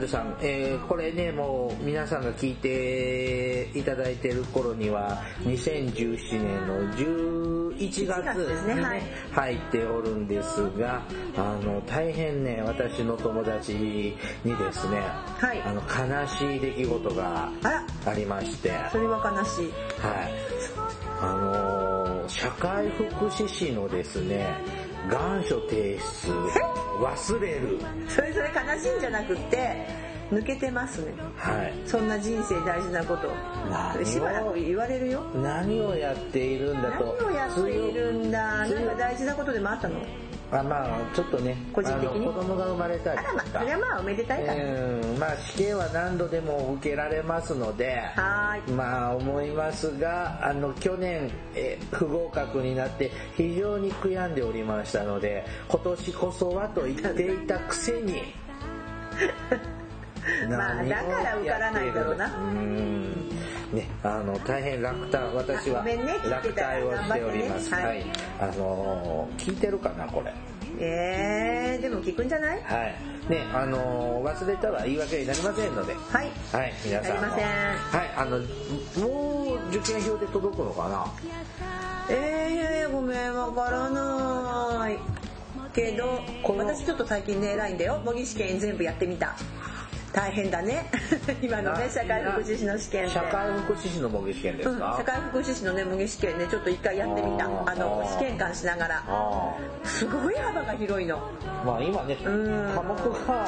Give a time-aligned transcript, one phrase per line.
[0.00, 11.02] 大魔女さん、えー、これね、もう皆さんが聞いていただいてる頃には、2017年の11月1月ですねにはい入っておるんですが、
[11.36, 15.00] あの、大変ね、私の友達にですね、
[15.38, 17.50] はいあの、悲しい出来事が
[18.06, 19.72] ありまして、それは悲しい。
[20.00, 20.32] はい。
[21.22, 21.90] あのー
[22.30, 24.54] 社会福祉士のですね、
[25.08, 26.32] 願書提出、
[27.00, 27.78] 忘れる。
[28.08, 29.86] それそれ悲しいんじゃなくって、
[30.30, 31.12] 抜けてますね。
[31.36, 31.72] はい。
[31.86, 33.28] そんな人生大事なこと
[33.70, 34.04] 何を？
[34.04, 35.22] しばらく言われるよ。
[35.34, 37.26] 何をやっているんだ何と。
[37.26, 38.64] をやっているんだ？
[38.66, 40.00] 強いなんか大事なことでもあったの？
[40.52, 42.26] あまあちょっとね、個人的に？
[42.26, 44.64] 子供が生まれたりあらま、とかそれはまあおめでたいから。
[44.64, 48.72] うんまあ試験は何度でも受けられますので、はーい。
[48.72, 58.34] まあ思いますが、あの去年え不合格になって非常に悔やんでおりましたので、今年こそはと言っていたくせに、
[60.50, 62.26] まあだから受からないだろうな。
[62.26, 63.30] うん
[63.72, 67.70] ね、あの大変落胆私は落胆をしております。
[67.70, 68.04] ねはい、
[68.40, 70.32] あの聞いてるかなこれ。
[70.78, 72.62] えー、でも聞くんじゃない？
[72.62, 72.94] はい。
[73.30, 75.94] ね、あの忘れたは言い訳になりませんので。
[75.94, 76.30] はい。
[76.52, 77.20] はい、皆さんも。
[77.20, 78.38] なりませんはい、あの、
[79.06, 81.06] もう受験票で届くのかな？
[82.10, 84.98] えー、ごめん、わからない。
[85.72, 88.00] けど、私ちょっと最近ね、偉いんだよ。
[88.04, 89.36] 模擬試験全部やってみた。
[90.12, 90.90] 大変だね。
[91.40, 93.10] 今のね、社会福祉士の試験で。
[93.10, 97.44] 社会福祉士の模擬試験ですうん、か、社会福祉士のね、模擬試験ね、ちょっと一回やってみた。
[97.44, 99.02] あの、試験官しながら。
[99.06, 99.54] あ
[99.84, 101.16] すごい幅が広いの。
[101.16, 101.20] あ
[101.64, 103.46] まあ今ね、うん科目が、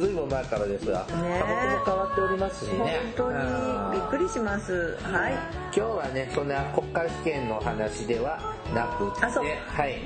[0.00, 1.06] ずいぶん前からですが、ね
[1.40, 3.00] 科目も変わっておりますしね。
[3.16, 4.96] 本当にうんびっくりします。
[5.02, 5.32] はい。
[5.32, 8.38] 今日はね、そんな国家試験の話では
[8.74, 9.98] なくて、あそうはい。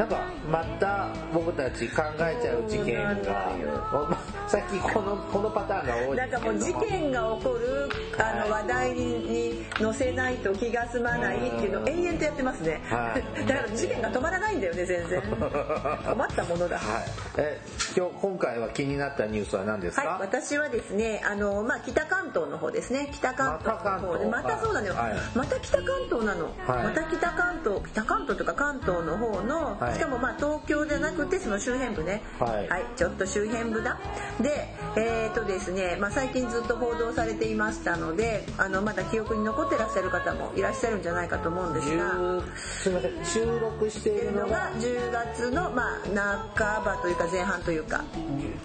[0.00, 0.16] なんか、
[0.50, 4.16] また僕たち考えちゃう事件がよ、
[4.48, 7.88] 最近この、このパターンが多いなんかもう事件が起こる
[8.18, 12.80] あの話題に載せないと気が済まないっていうのを延々とやってますね。
[12.88, 15.22] はい だから事件が止まらないんだよね、全然。
[15.22, 16.78] 困ったものだ。
[16.78, 17.04] はい。
[17.36, 17.60] え、
[17.96, 23.10] 今日、今回は気になったニュースは何ですか、はい、私はですね、あの、まあ、北関東の方ですね。
[23.12, 24.94] 北関東の方で、またそうなのよ。
[24.94, 26.46] はいまた北関東なの。
[26.66, 29.98] はいまた北関東、北関東とか関東の方の、はい。
[29.98, 32.22] しかもまあ東京じゃなくてその周辺部ね。
[32.38, 32.68] はい。
[32.96, 33.98] ちょっと周辺部だ。
[34.40, 42.14] で、えっ、とですね、まあ、最近ずっと報道されていましたので、あの、まだ記憶に残ってらっしゃる方もいらっしゃるんじゃないかと思うんですが。
[42.14, 44.44] 10すみません、収録しているのが？
[44.46, 48.04] うのが、10月の、まあ、半ばというか前半というか。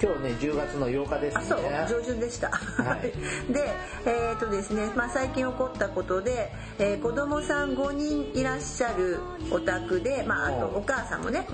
[0.02, 1.46] 今日ね、10月の8日ですあね。
[1.48, 2.00] そう。
[2.00, 3.14] 上旬でした、はい。
[3.52, 3.74] で
[4.06, 9.20] えっ、とですね、まあ、最近起こったことで、えー子供さん5人いらっしゃる
[9.52, 10.72] お宅で、まあ、あとう。
[10.74, 11.46] んお母さんもね。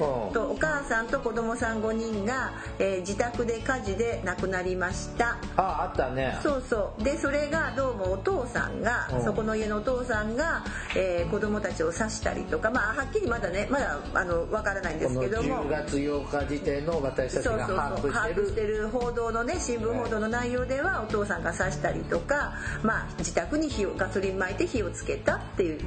[0.00, 0.32] うん。
[0.32, 5.38] とお母さんと子供さん5人が、えー自宅で火事で亡くなりました。
[5.56, 6.38] あ、あったね。
[6.42, 7.02] そうそう。
[7.02, 9.24] でそれがどうもお父さんが、うん。
[9.24, 10.64] そこの家のお父さんが、
[10.96, 15.64] えー子供たちを刺したりとかまあはっきりまだねまだあのわからないんですけども。
[15.64, 17.76] 10月8日時点の私たちそうそうそう。
[17.76, 18.46] が把握把してる。
[18.46, 25.80] 握してる報道のね新聞報道の内容ではお父さんが刺したりとか、まあ、自宅に火をガソリン撒いて火をつけたっていう。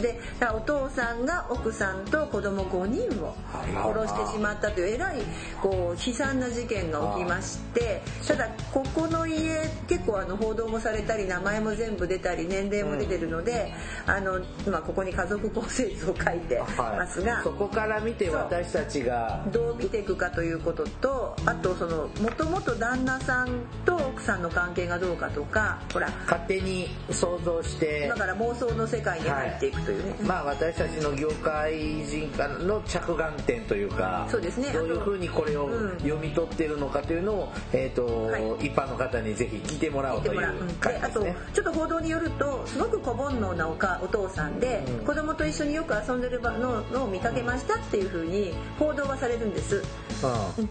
[0.00, 0.18] で
[0.52, 3.34] お父さんが奥さんと子供5人を
[3.82, 5.22] 殺してしまったというえらい
[5.62, 13.72] こう悲惨な事件が起きましてただここの家結構あの報道もされたり名前も全部出たり年齢も出てるので、
[14.06, 17.42] あの今ここに家族構成図を書いてますが。
[17.42, 34.70] そこから見て私たちがどう見ていくかということとあとそのもともと旦那さんと奥さんの関係がどうかとかほら勝手に想像してだから妄想の世界に入っていくというね、まあ私たちの業界人からの着眼点というかそうですね。
[34.72, 35.98] どういうふうにこれをうん。
[35.98, 38.66] 読み取っているのかというのを、えーとはい。
[38.66, 40.40] 一般の方にぜひ聞いてもらおうという
[40.80, 41.36] 感じですね。
[41.52, 45.06] ちょっと報道によるとすごく小煩悩なおかお父さんで、うん。
[45.06, 49.76] 子供と一緒によく遊んでるののを見かけましたっていうふうに報道はされるんです。
[49.76, 49.84] うん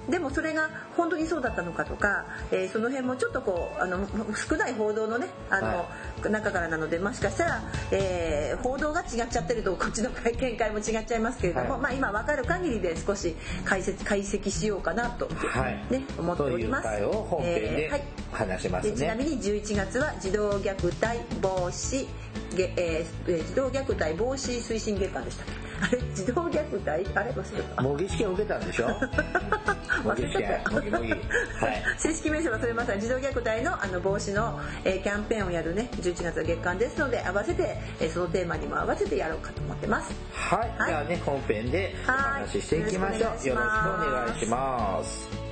[0.10, 13.36] でもそれが本当にそうだったのかとか、えーその辺もちょっとこうあの少ない報道のねあの、は中からなのでもしかしたら、えー報道が違っちゃってるとこっちの見解も違っちゃいますけれども、も、まあ今分かる限りで少し
[13.66, 16.88] 解説解析しようかなと、はいね思っております。
[17.06, 18.92] を本編でえーはい話しますね。
[18.92, 22.08] でちなみに11月は児童虐待防止
[22.56, 25.46] げ、えーえー児童虐待防止推進月間でした
[25.84, 27.82] あれ児童虐待あれ忘れた。
[27.82, 28.88] 模擬試験受けたんでしょ？
[30.04, 31.22] 模擬試験模擬模擬はい。
[31.98, 40.14] 正式名称忘れました児童虐待のあの防止の、えーキャンペーンをやるね11月の月間ですので合わせて、えーそのテーマにも合わせてやろうかと思ってます。
[40.34, 40.88] はい、はい。
[40.88, 43.22] ではね本編でお話ししていきましょう。
[43.22, 45.43] よろしくお願いします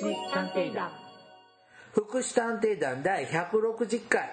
[0.00, 0.90] 祉探偵団。
[1.92, 4.28] 福祉探偵団第160回。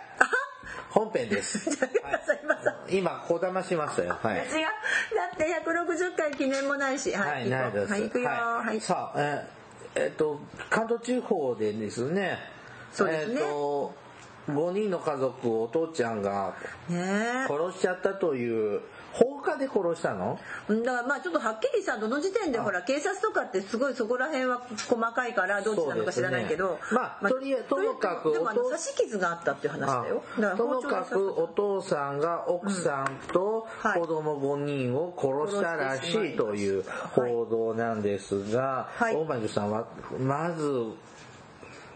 [0.89, 1.69] 本編です、
[2.03, 2.15] は
[2.87, 4.17] い、今こだましましたよ。
[4.21, 4.37] はい。
[4.37, 4.43] 違う。
[5.15, 7.11] だって160回記念もないし。
[7.13, 7.91] は、はいい、ないです。
[7.91, 8.29] はい行くよ。
[8.29, 8.67] はい。
[8.67, 8.81] はい。
[8.81, 9.63] さあ、えー
[9.95, 10.39] えっと、
[10.69, 12.39] 関東地方でですね、
[12.91, 13.41] そうですね。
[13.41, 13.93] えっと、
[14.49, 16.55] 5人の家族をお父ちゃんが
[16.89, 18.81] ね殺しちゃったという、
[19.13, 20.39] 放火で殺したの？
[20.69, 26.77] えだからまあちょっとはっきりさどの時点でほら警察とかってすごいそこら辺は細かいからどっちなのか知らないけど、ね。
[26.91, 30.23] まあとりあえずともかくでも刺し傷があったっていう話だよ。
[30.57, 39.15] ともかくお父さんが奥さんとはい子供5人を殺したらしいという報道なんですが、はい。
[39.15, 39.87] 大前さんは
[40.19, 40.85] まず、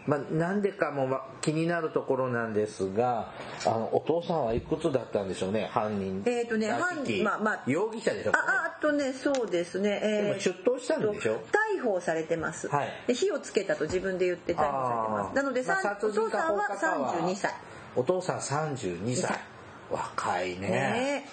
[0.08, 3.34] まあ、なんでかもま気になるところなんですが
[3.66, 8.48] あのお父さんはいくつだったんでしょうね犯人えーとね犯きまあまあ容疑者でしょうかね。
[8.48, 11.42] ああとねそうですね、えでも出頭したんでしょ
[11.78, 12.90] 逮捕されてます、はい。
[13.08, 15.36] で火をつけたと自分で言って逮捕されてます。
[15.36, 17.54] なので、まあお父さんは殺人か放火かは32歳
[17.96, 19.40] お父さん32歳
[19.92, 20.70] 若いね。
[20.70, 21.30] ね。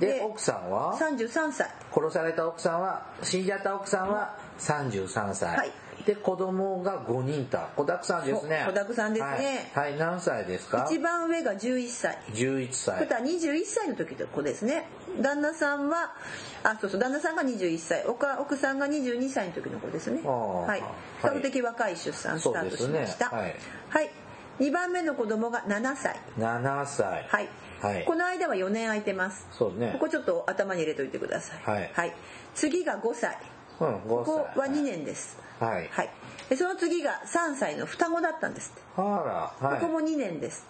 [0.00, 5.70] でで奥さんは？33歳殺された奥さんは死んじゃった奥さんは33歳、はい
[6.06, 8.62] で子供が5人と子だくさんですね。
[8.64, 9.70] 子だくさんですね。
[9.74, 10.86] はい、はい何歳ですか？
[10.88, 12.18] 一番上が11歳。
[12.32, 12.94] 11歳。
[12.94, 14.86] それとは21歳の時の子ですね。
[15.20, 16.14] 旦那さんは
[16.62, 18.06] あそうそう旦那さんが21歳。
[18.06, 20.20] 奥奥さんが22歳の時の子ですね。
[20.22, 20.80] はい。
[20.80, 20.84] 比
[21.26, 23.30] 較的若い出産スタートしました。
[23.30, 23.60] そうですね。
[23.90, 24.10] はい、
[24.60, 26.20] 2番目の子供が7歳。
[26.38, 27.26] 7歳。
[27.28, 27.48] はい、
[27.82, 28.04] はい。
[28.04, 29.44] この間は4年空いてます。
[29.50, 29.90] そうね。
[29.94, 31.90] ここちょっと頭に入れといてください。
[31.92, 32.14] はい。
[32.54, 33.36] 次が5歳
[33.80, 34.24] うん5歳こ
[34.54, 35.38] こは2年です。
[35.60, 35.88] はい。
[35.90, 36.10] はい。
[36.48, 39.80] でその次が3歳の双子だったんですあらはい。
[39.80, 40.64] ここも2年です。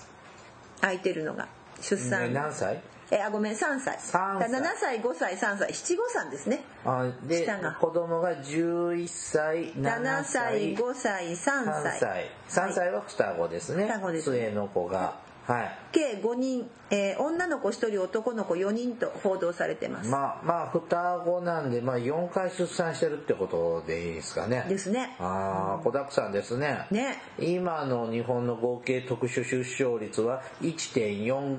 [0.80, 1.48] 空いてるのが。
[1.80, 2.80] 出産、ね何歳？
[3.10, 3.98] えあごめん3歳。
[4.00, 4.50] 三歳。
[4.50, 5.74] だから7歳5歳3歳。
[5.74, 6.64] 七五三ですね。
[6.84, 7.72] あで下が。
[7.72, 12.30] 子供が11歳7 7歳5歳3 3歳歳。
[12.48, 13.86] 3歳は双子ですね。
[13.86, 14.30] 双子です。
[14.30, 15.14] 末の子が
[15.46, 15.78] はい。
[15.92, 24.66] 計5人、えー女の子1人男の子4人と報道されてます、まあまあ双子なんで、まあ、4回出産してるってことでいいですかね。
[24.68, 25.16] ですね。
[25.18, 26.86] ああ子だくさんですね。
[26.90, 27.22] ね。
[27.38, 31.58] 今の日本の合計特殊出生率は1.4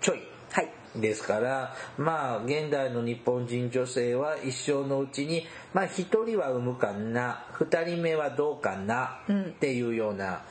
[0.00, 0.20] ちょい
[0.52, 0.68] はい。
[0.96, 10.42] ですからまあ現代の日本人女性は一生のうちにまあ1人は産むかな2人目はどうかなっていうような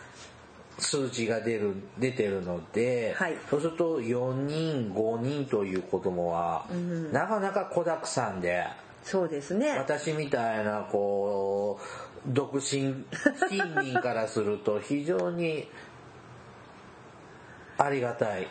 [0.79, 3.37] 数字が出る出てるので、はい。
[3.49, 6.65] そうすると4人5人という子供は、
[7.11, 8.65] なかなか子だくさんで
[9.03, 9.77] そうですね。
[9.77, 13.05] 私みたいなこう独身
[13.49, 15.67] 貧民からすると非常に
[17.77, 18.47] ありがたい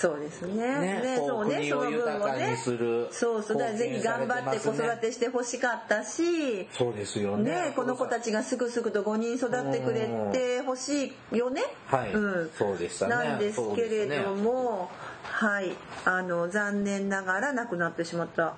[0.00, 1.00] そうですね。
[1.02, 7.50] ねそうね国を豊かにするそうそうだからぜひ頑張って子育てしてほしかったしそうですよね。
[7.50, 11.62] ねこの子たちがすぐすぐと5人育ってくれてほしいよね。
[11.86, 12.12] はい。
[12.12, 12.50] うん。
[12.56, 13.14] そうでしたね。
[13.14, 14.88] なんですけれども、
[15.24, 15.72] はい。
[16.04, 18.54] あの残念ながら亡くなってしまった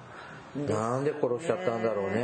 [0.57, 2.23] なんで殺しちゃったんだろうね。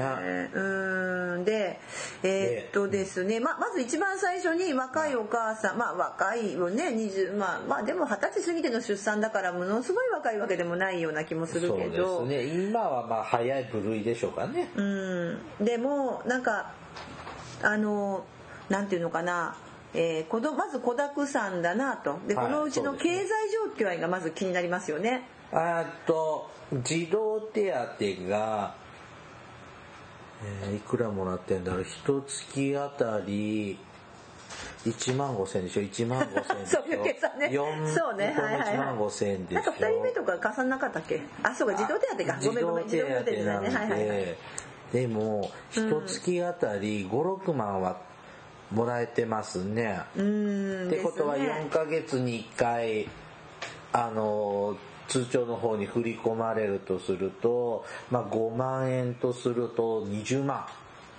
[0.53, 1.45] うーん。
[1.45, 1.79] で
[2.25, 3.39] えーっとですね。
[3.39, 6.89] ままず一番最初に若いお母さんまあ若いよね。
[6.89, 12.65] 20まあまあでも二十歳過ぎての出産だからものすごい若いわけでもないような気もするそうけどですね。
[12.65, 14.71] 今はまあ早い部類でしょうかね。
[14.75, 15.39] うん。
[15.61, 16.73] でもなんか
[17.63, 18.25] あの
[18.69, 19.57] なんていうのかな。
[19.95, 22.19] えー、子供まず子だくさんだなと。
[22.27, 23.29] ではいこのうちの経済
[23.79, 25.23] 状況がまず気になりますよね。
[25.53, 26.51] あと
[26.83, 28.75] 児童手当が、
[30.63, 31.85] えーいくらもらってんだろう？
[31.85, 33.79] 一月あたり
[34.85, 36.83] 1万5千でしょ？1万5千でしょ？
[36.83, 37.49] そういう計算ね。
[37.53, 38.27] 四そうね。
[38.27, 38.75] はいはいはい。
[38.75, 39.63] 1万5千でしょ？
[39.63, 41.21] なんか二人目とか重ななかったっけ？
[41.43, 42.39] あそうか児童手当か。
[42.45, 43.69] ごめんごめん児童手当だなんね。
[43.75, 44.37] はいはいはいで
[44.93, 47.97] でも一月あたり56万は
[48.71, 53.09] もらえてますね、うーんってことはですね4ヶ月に1回
[53.93, 60.67] あの積通帳の方に振り込まれるとすると、まあ、5万円とすると20万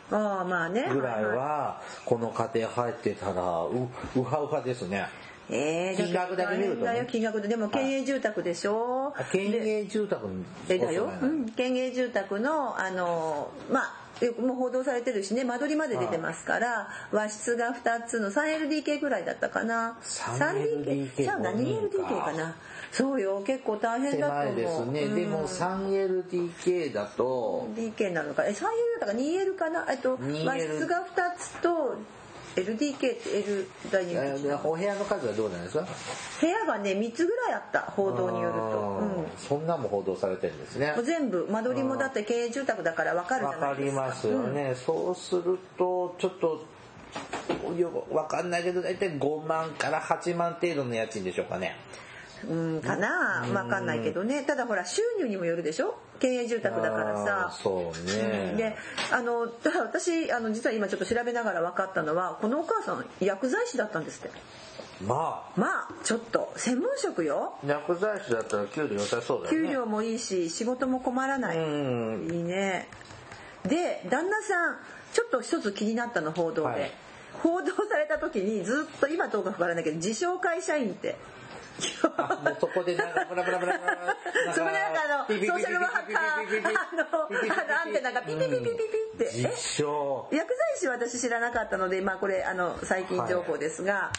[0.09, 0.87] ああまあね。
[0.91, 5.05] ぐらいはこの家庭入ってたらううはうはですね。
[5.49, 7.07] えー、金額だけ見るとね。
[7.09, 7.47] 金額で。
[7.49, 9.13] でも県営住宅でしょ？
[9.17, 15.43] あ県営住宅にえだよ、そうん、県営住宅のあのまあよくもう報道されてるしね。
[15.43, 19.97] 間取りまで出てますから和室が2つの 3LDK ぐらいだったかな。
[20.03, 22.55] 3LDK じゃあ何 LDK かな
[22.91, 24.55] そうよ結構大変だと思う。
[24.55, 25.15] ですね、うん。
[25.15, 27.67] でも 3LDK だと。
[27.75, 28.45] DK なのか。
[28.45, 28.63] え 3L
[28.99, 29.85] だから 2L かな？
[29.89, 31.95] えっと 2L 和室が2つと
[32.55, 35.87] LDK って L ダイニングえーお部屋の数はどうなんですか？
[36.41, 39.25] 部屋がね3つぐらいあった報道によると、うん。
[39.37, 40.95] そんなんも報道されてるんですね。
[41.05, 44.01] 全部間取りもだって経営住宅だから分かるじわゃないですか。
[44.01, 46.65] かりますよね、そうするとちょっと
[47.77, 51.75] よくわかんないけど大体5万から8万程度の家賃でしょうかね
[52.49, 53.45] うんかな。
[53.47, 54.43] 分かんないけどね。
[54.43, 55.97] ただほら収入にもよるでしょ？
[56.19, 57.57] 経営住宅だからさ。
[57.63, 58.75] そうね、で
[59.11, 64.31] あのただ私あの実は今ちょっと調べながら分かったのはこのお母さん薬剤師だったんですって。
[65.03, 65.59] まあ。
[65.59, 66.53] まあちょっと。
[66.55, 67.55] 専門職よ。
[67.65, 69.67] 薬剤師だったら給料良さそうだよね。
[69.67, 72.87] 給料もいいし仕事も困らない、うんいいね。
[73.63, 74.77] で旦那さん
[75.13, 76.91] ちょっと一つ気になったの報道で、はい。
[77.43, 81.15] 報道された時にずっと今とかかからないけど自称会社員って
[82.17, 88.71] あもうそこでなんかブラブラブラブラそこでなんかあのソーシャルワーカーあのあのアンテナがピピピピピピ
[89.15, 94.11] ってえ実証薬剤師は私知らなかったのでまあこれあの最近情報ですが、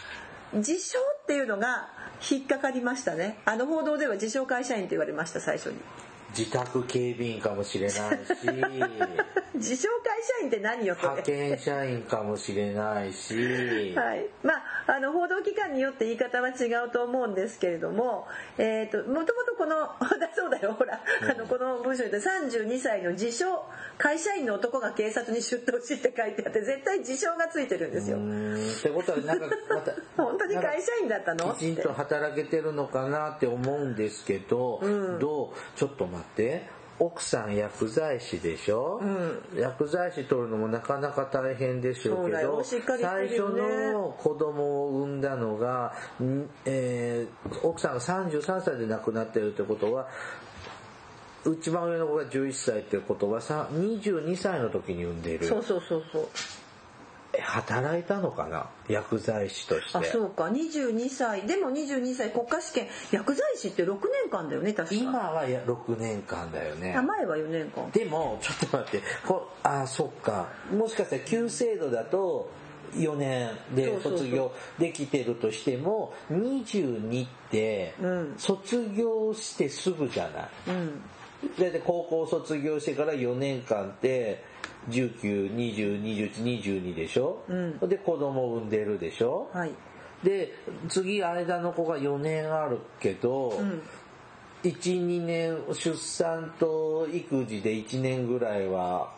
[0.52, 1.88] 自称っていうのが
[2.30, 5.76] 引っかかりましたねあの報道では自称会社員って言われました最初に
[6.36, 7.98] 自宅警備員かもしれないし。
[9.58, 19.76] 自称会社員って何よ派遣社員かもしれないし、はい、まああの報道機関によって言い方は違うと思うんですけれども、えー、ともともとこの
[20.18, 23.64] だそうだよほら、あのこの文章で32歳の自称
[23.98, 28.18] 会社員の男が警察に出頭しって書いてあって絶対自称がついてるんですよ。
[28.18, 31.54] ってことはなんかまた 本当に会社員だったの？
[31.54, 34.80] きちんと働けてるのかなって思うんですけど、
[35.18, 35.78] どう？
[35.78, 36.78] ちょっと待って。
[37.00, 39.00] 奥さん薬剤師でしょ、
[39.56, 50.08] 薬剤師取るのもなかなか大変でしょうけどしっかりして最初の子供を産んだのが、んえー奥さんが33歳で亡くなってるってことは
[51.46, 55.46] 一番上の子が11歳ってことはさ22歳の時に産んでいる。
[55.46, 56.22] そうそうそうそう。
[56.22, 56.67] え
[57.48, 58.68] 働いたのかな？
[58.88, 59.98] 薬剤師として。
[59.98, 60.44] あそうか。
[60.44, 61.42] 22歳。
[61.42, 64.94] でも22歳国家試験薬剤師って6年間だよね確か。
[64.94, 66.94] 今はや6年間だよね。
[66.94, 67.90] あ前は4年間。
[67.90, 69.06] でもちょっと待って。
[69.26, 70.48] こあそっか。
[70.70, 72.50] もしかしたら旧制度だと
[72.94, 78.34] 4年で卒業できてるとしても22ってうん。
[78.36, 80.76] 卒業してすぐじゃない？
[80.76, 81.02] うん。
[81.58, 84.42] だって高校卒業してから4年間って
[84.90, 87.78] 19202122でしょ、うん。
[87.88, 89.72] で子供産んでるでしょ、はい。
[90.24, 90.54] で
[90.88, 93.82] 次間の子が4年あるけど、うん。
[94.62, 99.12] 12年出産と育児で1年ぐらいは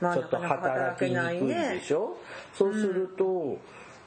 [0.00, 2.16] まあちょっと働きにくいでしょ、
[2.54, 3.58] そうすると、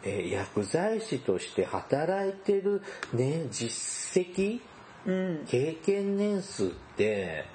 [0.04, 2.82] えー薬剤師として働いてる、
[3.14, 4.60] ね、実績
[5.06, 5.46] うん。
[5.48, 7.46] 経験年数って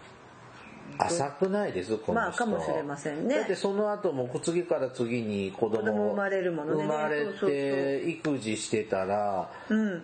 [0.98, 2.28] 浅くないですこの人。
[2.28, 3.36] まあかもしれませんね。
[3.36, 6.84] だってその後も次から次に子供子供生まれるものね。
[6.84, 10.02] 生まれて育児してたらうん。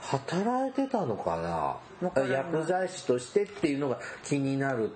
[0.00, 1.36] 働いてたのか
[2.02, 2.20] な。
[2.24, 4.90] 薬剤師としてっていうのが気になる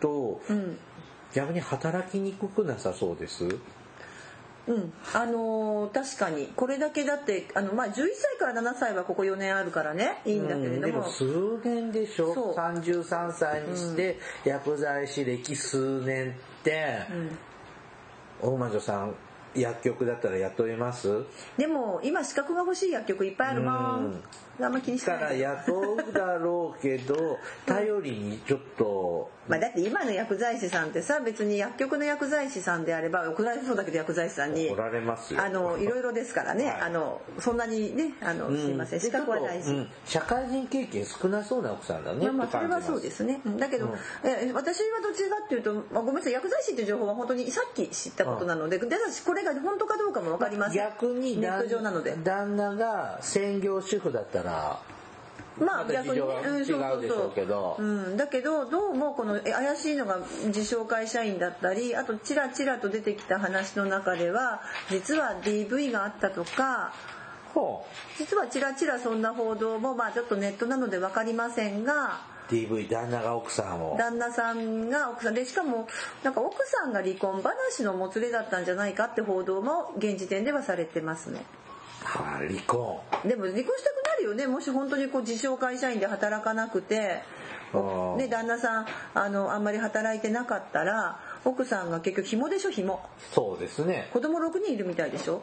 [0.00, 0.78] と、うん。
[1.34, 3.44] 逆に働きにくくなさそうです？
[4.68, 6.48] うん、あのー確かに。
[6.54, 8.04] これだけだってあの、まあ、11歳
[8.38, 10.20] から7歳はここ4年あるからね。
[10.26, 10.80] いいんだけれども,、うん。
[10.82, 12.34] でも数年でしょ？
[12.34, 12.54] そう。
[12.54, 16.98] 33歳にして薬剤師歴数年って、
[18.42, 19.14] 大魔女さん
[19.54, 21.24] 薬局だったら雇えます？
[21.56, 24.22] でも今資格が欲しい薬局いっぱいあるもん。
[24.60, 36.80] あんま気にしからない雇うだろうけど頼りにちょっとまあ、だって今の薬剤師さんってさ別に薬局の薬剤師さんであれば怒られそうだけど薬剤師さんにあのいろいろですからね、はい。
[36.82, 39.00] あのそんなにねあの、すいません。
[39.00, 39.88] 資格は大事、うん。
[40.04, 43.40] 社会人経験少なそうな奥さんだねまあまあそれはそうですね。
[43.44, 43.56] うん。
[43.56, 46.32] だけど、え私はどっちかっていうと、まあ、ごめんなさい。
[46.32, 50.76] 薬剤師っていう情報は本当にさっき知ったことなので、で私これが本当かどうかもわかりません。
[50.76, 52.16] 逆にネット上なので。
[52.22, 54.80] 旦那が専業主婦だったら
[55.60, 57.76] まあ逆にね、事情は違うでしょうけど。
[57.78, 64.60] うん、だけどどうもこのえ怪しいのが自称会社員だったりあとちらちらと出てきた話の中では
[64.90, 66.92] 実は DV があったとか
[67.54, 67.86] ほ
[68.18, 73.96] 実はちらちらそんな報道もまあちょっとネットなので分かりませんがう DV 旦那が奥さんを。
[73.98, 75.86] 旦那さんが奥さんでしかも
[76.22, 81.36] なんか奥さんが離婚話のもつれだったんじゃないかって報道も現時点ではされてますね。
[81.36, 81.67] は
[82.04, 83.00] あ離婚。
[83.24, 84.46] でも離婚したくなるよね。
[84.46, 87.22] もし本当にこう自称会社員で働かなくて。
[88.16, 93.02] ね、旦那さんあのあんまり働いてなかったら奥さんが結局紐でしょ紐。
[93.34, 94.08] そうですね。
[94.12, 95.42] 子供6人いるみたいでしょ。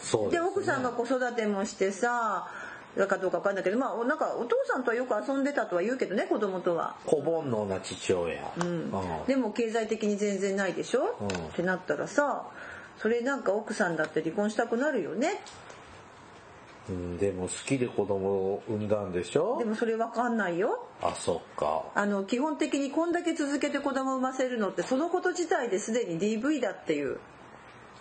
[0.00, 2.48] そうです、ね、で奥さんが子育てもしてさ
[2.96, 6.96] だかどうか分かんないけどまあなんかお父さんとはよく遊んでたとは言うけどね子供とは。
[7.06, 8.90] 小煩悩な父親、うん。
[9.28, 11.28] でも経済的に全然ないでしょ、うん。
[11.28, 12.46] ってなったらさ
[12.98, 15.40] それなんか奥さんだって離婚したくなるよね
[16.88, 19.58] うんでも好きで子供を産んだんでしょ？
[19.58, 20.86] でもそれ分かんないよ。
[21.02, 21.84] あそっか。
[21.94, 27.18] あの基本的にこんだけ続けて子供を産ませるのってそのこと自体ですでに DV だっていう。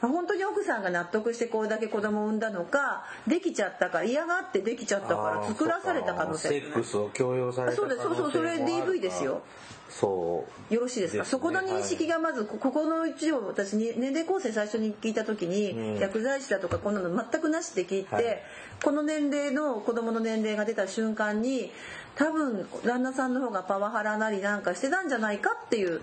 [0.01, 8.03] 本当に奥さんが納得してこれだけ子供を産んだのかできちゃったから嫌がってできちゃったから作らされた可能性セックスを強要されたそうです。
[8.03, 9.41] そうそうそれ DV ですよ
[9.89, 10.73] そう。
[10.73, 11.23] よろしいですか？
[11.23, 15.99] ねそこの認識がまずこここのうちを私に年齢構成最初に聞いた時に、うん。
[15.99, 18.41] 薬剤師だとかこんなの全くなしって聞いて、はい。
[18.83, 21.71] この年齢の子供の年齢が出た瞬間に
[22.15, 26.01] 多分旦那さんの方がパワハラなりなんかしてたんじゃないかっていう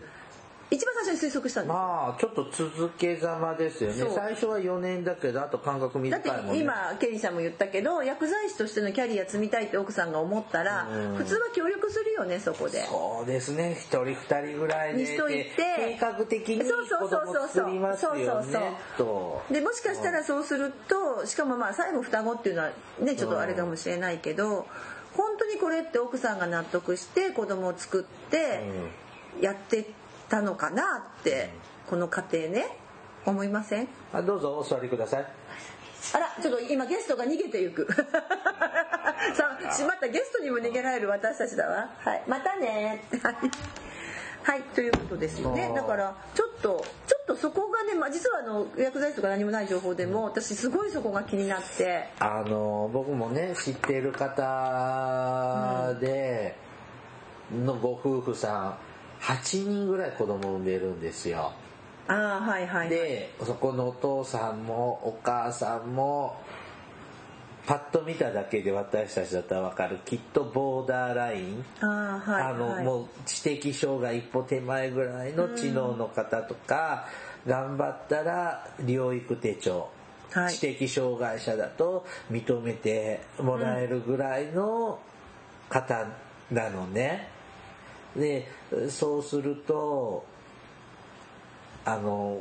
[0.68, 4.12] 一番最初に推測したんですまあちょっと続けざまですよね。
[4.14, 6.61] 最初は4年だけどあと間隔だって短いもんね。
[6.61, 11.16] 今ケリーさんも言ったけど薬剤師としてのキャリア積みたいって奥さんが思ったらうん。
[11.16, 12.85] 普通は協力するよねそこで。
[12.87, 13.76] そうですね。
[13.78, 18.44] 一人二人ぐらいでにしといて計画的にそうそう子そうそうそう
[18.99, 19.52] そう。
[19.52, 22.70] でもしかしたらそうするとしかもまあ最後双子っていうのは
[23.00, 24.66] ねちょっとあれかもしれないけど
[25.14, 28.64] 本当にこれって奥さんが納得して子供を作って
[29.40, 29.87] やって
[30.28, 31.50] たのかなって
[31.88, 32.66] この家庭ね
[33.25, 33.88] 思いません？
[34.12, 35.26] あどうぞお座りください。
[36.14, 37.87] あらちょっと今ゲストが逃げていく。
[37.92, 41.90] さあしまったゲストにも逃げられる私たちだわ。
[41.99, 43.02] はいまたね。
[43.23, 43.35] はい。
[44.45, 45.73] はいということですよね。
[45.75, 52.08] だからちょっとちょっとそこがね、まあ、実はあの薬剤師とか何もない情報でも私すごいそこが気になって。
[52.21, 56.54] あの僕もね知ってる方で
[57.52, 58.78] のご夫婦さん
[59.26, 61.52] 8人ぐらい子供産んでるんですよ。
[62.08, 66.41] ああはいはいでそこのお父さんもお母さんも
[67.67, 69.99] パッと見ただけで私たちだったら分かる。
[70.04, 71.65] きっとボーダーライン。
[71.80, 77.08] ああはいあの、はいもう知的障害一歩手前ぐらいの知能の方とか、
[77.45, 79.91] 頑張ったら療育手帳、
[80.30, 80.54] はい。
[80.54, 85.00] 知的障害者だと認めてもらえるぐらいの
[85.69, 86.06] 方
[86.52, 87.35] なのね。
[88.17, 88.47] で
[88.91, 90.25] そうすると
[91.85, 92.41] あの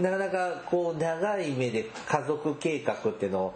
[0.00, 3.54] なかなかこう長い目で家族計画っていうの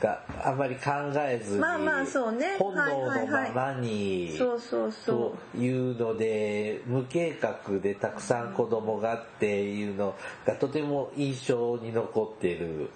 [0.00, 10.14] があんまり考えずにまあまあそうね本能のままにそうそうそうというので無計画でたくさん子供がっていうの
[10.46, 12.90] がとても印象に残っている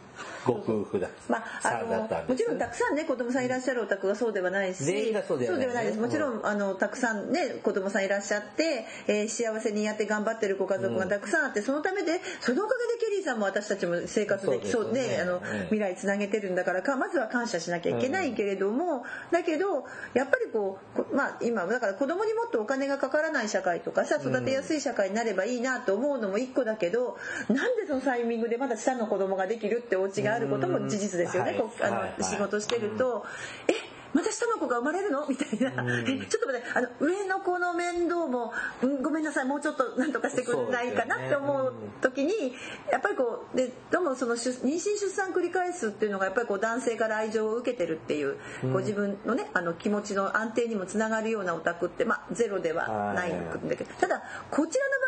[0.44, 6.00] ご夫婦だまあ、あのもちろんたくさんね子供さんいらっしゃるお宅はそうではないし全員がそうではないねないです。
[6.00, 15.08] もちろん、あのたくさんね子供さんいらっしゃって、えー幸せにやって頑張ってるご家族がたくさんあって、そのためでそのおかげでケリーさんも私たちも生活できそうね。
[15.08, 15.40] ねあの、うん。
[15.64, 27.16] 未来つなげてるんだからかまずは感謝しなきゃいけないけれども、だけどやっぱりこうこまあ今だから子供にもっとお金がかからない社会とかさ育てやすい社会になればいいなと思うのも一個だけど
[27.48, 32.08] なんでそのタイミングでまだ下の子供ができるってお家があることも事実ですよね、うんこうあのはい。
[32.10, 32.24] はい。
[32.24, 33.24] 仕事してると、
[33.68, 33.72] え
[34.14, 35.26] また下の子が生まれるの？
[35.28, 36.68] みたいな、えちょっと待って。
[36.74, 39.44] あの上の子の面倒も、うんごめんなさい。
[39.44, 42.54] もうちょっとなんとかしてくれないかなって思う時に
[42.90, 53.94] やっぱりこうでどうもその出妊娠出産繰り返すっていうのがやっぱりこう男性から愛情を受けてるっていう、こう自分のねあの気持ちの安定にもつながるようなオタクってまあゼロではないんだけど。
[54.00, 55.07] ただこちらの場合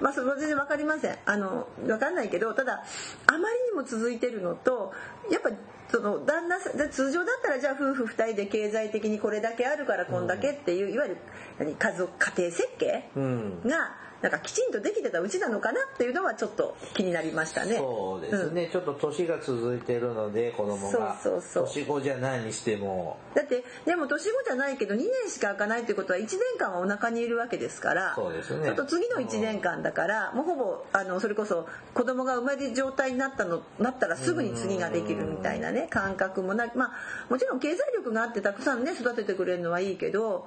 [0.00, 1.18] まあそれは全然わかりません。
[1.26, 2.82] あのわかんないけどただ
[3.26, 4.92] あまりにも続いてるのと
[5.30, 5.50] やっぱ
[5.90, 11.16] その旦那さん通常だったらじゃあ夫婦2人で経済的にこれだけあるからこんだけっていう、いわゆる
[11.58, 13.62] 何家族家庭設計うん。
[13.66, 17.76] がなんかきちんとできてたうちなのかなっていうのはちょっと気になりましたね。
[17.76, 21.64] そうですね、ちょっと年が続いてるので子供がそうそうそう。
[21.64, 23.18] 年子じゃないにしても。
[23.34, 28.14] だってでも年子じゃないけど2年しか開かないってことは1年間はお腹にいるわけですから。
[28.14, 28.66] そうですね。
[28.66, 36.92] ちょっと次の1年間だからもうほぼあのそれこそ子供が生まれる状態になったのなったらすぐに次ができるみたいなね感覚もなまあ
[37.30, 40.46] もちろん経済力があってたくさんね育ててくれるのはいいけど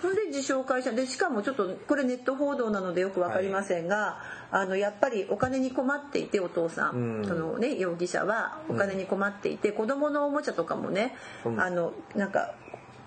[0.00, 0.92] それで自称会社。
[0.92, 4.18] でしかもちょっとこれネット報道なのでよく分かりませんが、
[4.50, 7.26] あのやっぱりお金に困っていてお父さん、うん。
[7.26, 12.54] そのね容疑者はお金に困っていて、子供のおもちゃとかもね、うんあのなんか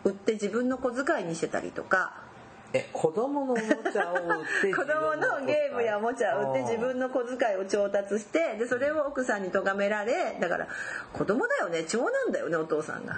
[0.03, 2.27] 売って自分の小遣いにしてたりとか。
[2.73, 10.67] え子供のお もちゃを売って子供のゲームやおもちゃを売って自分の小遣いを調達してでそれを奥さんに咎められだから
[11.13, 11.85] 子供だよね。
[11.87, 13.15] 長男だよねお父さんが。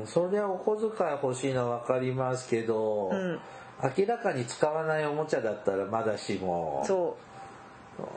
[0.00, 0.06] うーん。
[0.06, 3.40] そりゃお小遣い欲しいのは分かりますけど、ん
[3.98, 6.82] 明らかに使わないおもちゃだったらまだしも。
[6.86, 7.16] そ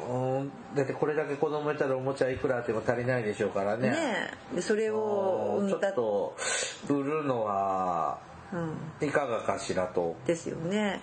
[0.10, 0.12] う。
[0.12, 0.52] ーん。
[0.76, 3.89] だってこれだけ子供いたらおもちゃいくらあっても足りないでしょうからね。
[3.91, 3.98] ね
[4.54, 4.56] え。
[4.56, 5.69] でそれをうん。
[5.69, 6.36] ちょだっと
[6.89, 8.19] 売るのは
[9.02, 10.15] うん、いかがかしらと。
[10.28, 11.00] ですよね。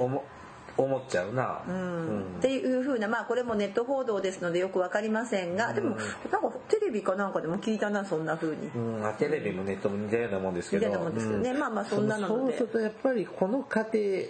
[0.82, 2.18] 思思っちゃうな、ううん。
[2.18, 5.96] んっていうふうなまあこれもネット報道ですのでよくわかりませんがでも
[6.30, 8.68] なんかテレビかなんかでも聞いたなそんなふうに。
[8.68, 10.86] うん、あテレビもネットも似たようなもんですけど。
[10.86, 11.52] 似たようなもんですけどね。
[11.52, 12.34] まあまあそんなので。
[12.34, 14.24] そうするとやっぱりこの家庭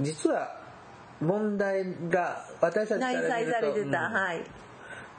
[0.00, 0.60] 実は
[1.20, 4.12] 問題が私たちか内ら見ると在されてた、うん。
[4.12, 4.42] はい。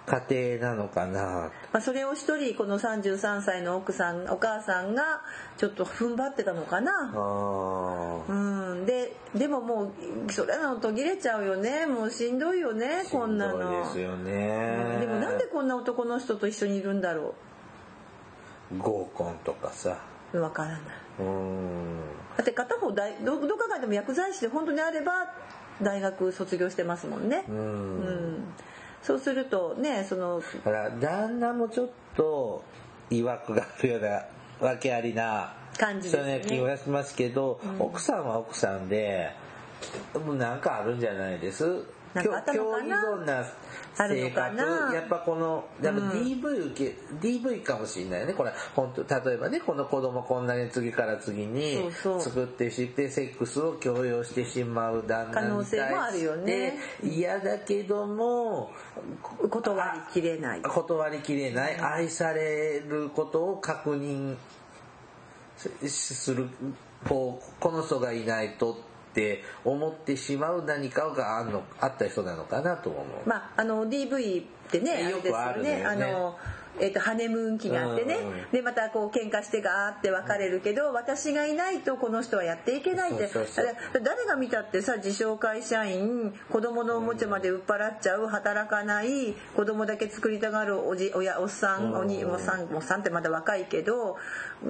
[0.08, 1.52] 家庭なのかな。
[1.74, 5.22] まあ、それを一人この33歳の奥さんお母さんが
[5.58, 7.12] ちょっと踏ん張ってたのかな。
[7.14, 9.92] あうん、ででもも
[10.28, 11.86] うそれなの途切れちゃうよね。
[11.86, 13.84] もうしんどいよねーこんなの。
[13.84, 14.98] ですよね。
[15.02, 17.36] でもなんでこんな男の人と一緒にいるんだろ
[18.78, 19.98] 合コンとかさ。
[20.32, 20.82] うわからない。
[21.20, 22.00] うん。
[22.38, 25.12] だって片方大どどう考えても薬剤師で本当にあれば
[25.82, 27.44] 大学卒業してますもんね。
[27.50, 28.54] ううんん
[29.04, 32.64] そうするとねそのだから旦那もちょっと
[33.10, 34.26] 曰くがあるような
[34.60, 36.42] 訳ありな感じですね。
[36.46, 39.30] 気がしますけど、奥さんは奥さんで
[40.38, 41.84] なんかあるんじゃないです？
[42.18, 43.46] なんかあったのかな？
[43.98, 44.58] 性格。
[44.94, 46.96] やっぱこのやっぱ DV 受け、
[47.28, 48.52] DV かもしれないねこれ。
[48.76, 56.78] 本当例えばねこの子供こんなに次から次に作ってしてセックスを強要してしまう旦那に対して可能性もあるよね。
[57.04, 58.72] 嫌だけども
[59.50, 60.62] 断りきれない。
[60.62, 61.78] 断りきれない。
[61.80, 64.36] 愛されることを確認
[65.58, 66.50] すする
[67.08, 68.87] こうこの人がいないと
[69.18, 73.04] って思ってしまう何かがあんのあった人なのかなと思う。
[73.28, 75.84] まああの DV ってねよくあるね。
[75.84, 76.38] あの
[76.80, 78.20] えっとハネムーン期があってね。
[78.52, 83.28] でまたこう喧嘩してガーって別れるけど私がいないとこの人はやっていけないって。
[84.04, 91.96] 誰が見たってさ自称会社員子供のおもちゃまで売っ払っちゃう働かない子供だけ作りたがるおじ親おっさん。
[91.96, 94.18] おにおっさんおっさんってまだ若いけど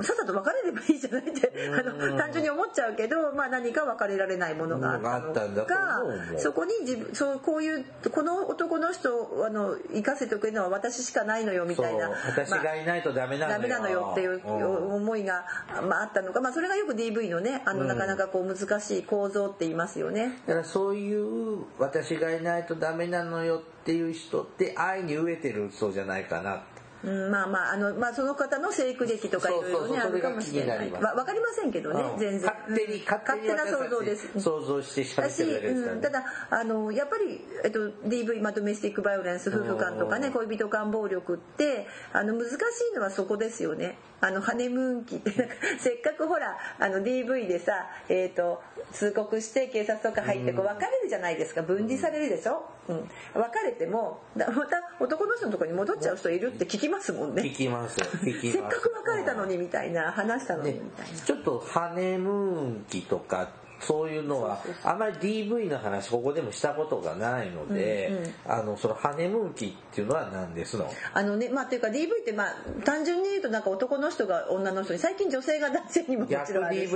[0.01, 6.01] さっさと別れればいいじゃないってあの単純に思っちゃうけどまあ何か別れられないものがあったのか
[6.37, 12.15] そこに自分そうこういうこの男の人をあの生かせておくのは私しかないのよみたいなそう。
[12.45, 13.57] 私まあがいないとダメなのよ。
[13.57, 14.95] ダメなのよっていううん。
[14.95, 15.45] 思いが、
[15.87, 20.39] まあ、あったのか、まあ、それがよく DV のねあの、うんなかなかこう難しい構造って言いますよね。
[20.45, 26.63] だからそういう私がいないとダメなのよっていう人って愛に飢えてる人じゃないかな
[27.03, 30.91] うん、まあまああの、まあ、その方の生育歴とかいろいろねあるかもしれない。
[30.91, 32.19] わわかりませんけどね、うん。
[32.19, 32.41] 全然。
[32.41, 34.39] 勝手に勝手にな想像です。
[34.39, 35.69] 想像してし、だけですからね。
[35.69, 40.33] うん、ただあのやっぱり、えっと、DV、まあ、ドメスティックバイオレンス夫婦間とかねうん。
[40.33, 42.53] 恋人間暴力ってあの難し
[42.91, 45.17] いのはそこですよねあのハネムーン期。
[45.17, 45.31] っ て
[45.79, 51.61] せっかくほらあの DV でさ、えー、と通告して警察とか入ってこう別れるじゃないですか。
[51.61, 57.43] 分離されるでしょ、うん、別れてもだまた男の人のところに戻っちゃう人いるって聞きますもんね。
[57.43, 57.99] 聞きます。
[57.99, 58.51] 聞きます。
[58.51, 61.19] せっかく別れたのにみたいな話したのにねみたいな。
[61.19, 68.33] ちょっとハネムーン期とかそういうのはあまり DV の話ここでもしたことがないので、うんうん。
[68.45, 70.91] あのそのハネムーン期っていうのは何ですの？
[71.13, 76.87] あのねまあっていうか DV ってまあ単純に言うとなんか男の人が女の人に最近女性が男性にももちろんあり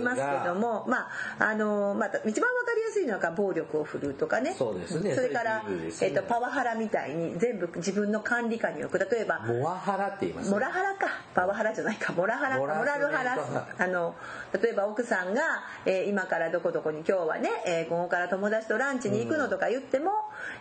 [0.00, 4.54] ますけどもまああのまあ一番わかりやすいのが暴力を振るうとかね。
[4.58, 5.14] そうですね。
[5.14, 5.90] それからね。
[6.02, 11.06] えっとパワハラみたいに全部自分の管理下に置く例えばモアハラって言いますモラハラか。
[11.34, 12.12] パワハラじゃないか。
[12.12, 13.38] モラハラモラルハラ。
[13.78, 14.14] あの
[14.60, 15.42] 例えば奥さんが、
[15.84, 20.10] えー今からどこどこに今日はね、えー午後から友達とランチに行くのとか言っても、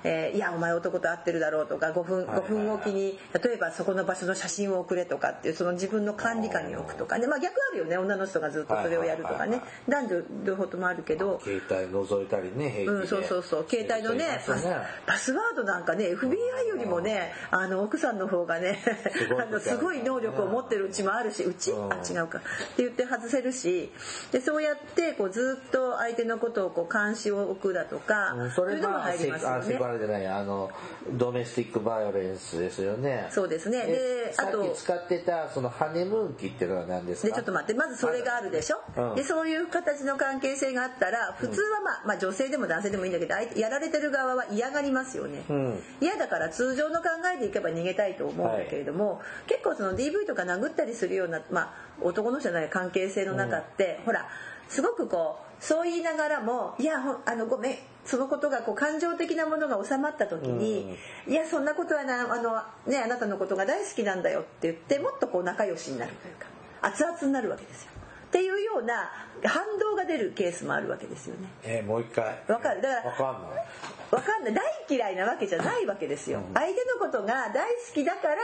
[0.04, 7.28] えーいやお前男と会ってるだろうとか5分はいはい5分おきに例えばそこの場所の写真を送れとかっていうその自分の管理下に置くとかね。
[7.28, 7.98] まあ逆あるよね。
[7.98, 9.62] 女の人がずっとそれをやるとかね。
[9.88, 11.40] 男女両方ともあるけど。
[11.44, 13.66] 携帯覗覗いたりね平気で、うん、そうそうそう。
[13.70, 14.68] 携帯のねパス
[15.06, 16.36] パスワードなんかね FBI
[16.68, 18.80] よりもねあの奥さんの方がね
[19.14, 22.40] すごいあのすごい能力を持ってるうちもあるしうちうんあ違うか。
[22.40, 23.92] って言って外せるし
[24.32, 29.94] でそうやってこうずっと相手のことをこう監視を置くだとか、うんそれそういうのもが入りますよあセクハね。
[29.94, 30.70] ラじゃないあの
[31.12, 33.28] ドメスティックバイオレンスですよね。
[33.32, 33.84] そうですね。
[33.88, 37.28] えであとさっき使ってたそのハネムーン期っていうのは何ですか？
[37.28, 39.16] でちょっと待ってまずそれがあるでしょ、うん。
[39.16, 45.80] でそういう形の関係性があったら普通は、まあ、まあ女性でも男性でもいいんだけどやられてる側は嫌がりますよね、うん。
[46.02, 54.28] 嫌だから通常の考えでいけば逃げたいと思うんだけれども、結構その DV とか殴ったりするような、まあ、男の人じゃない関係性の中って、ほら
[54.68, 66.48] すごくこうそう言いながらも「いやあのごめん」そのことがこう感情的なものが収まった時に「いやそんなことはなあの、ね、あなたのことが大好きなんだよ」って言ってもっとこう仲良しになるというか
[66.82, 67.92] 熱々になるわけですよ。
[68.36, 69.10] っていうような
[69.46, 71.48] 反動が出るケースもあるわけですよね。
[71.64, 72.26] えーもう一回。
[72.50, 72.82] わかる。
[72.82, 73.66] だからわかんない
[74.12, 74.54] わかんない。
[74.54, 78.36] 大嫌いなわけじゃないわけですよ、相手のことが大好きだから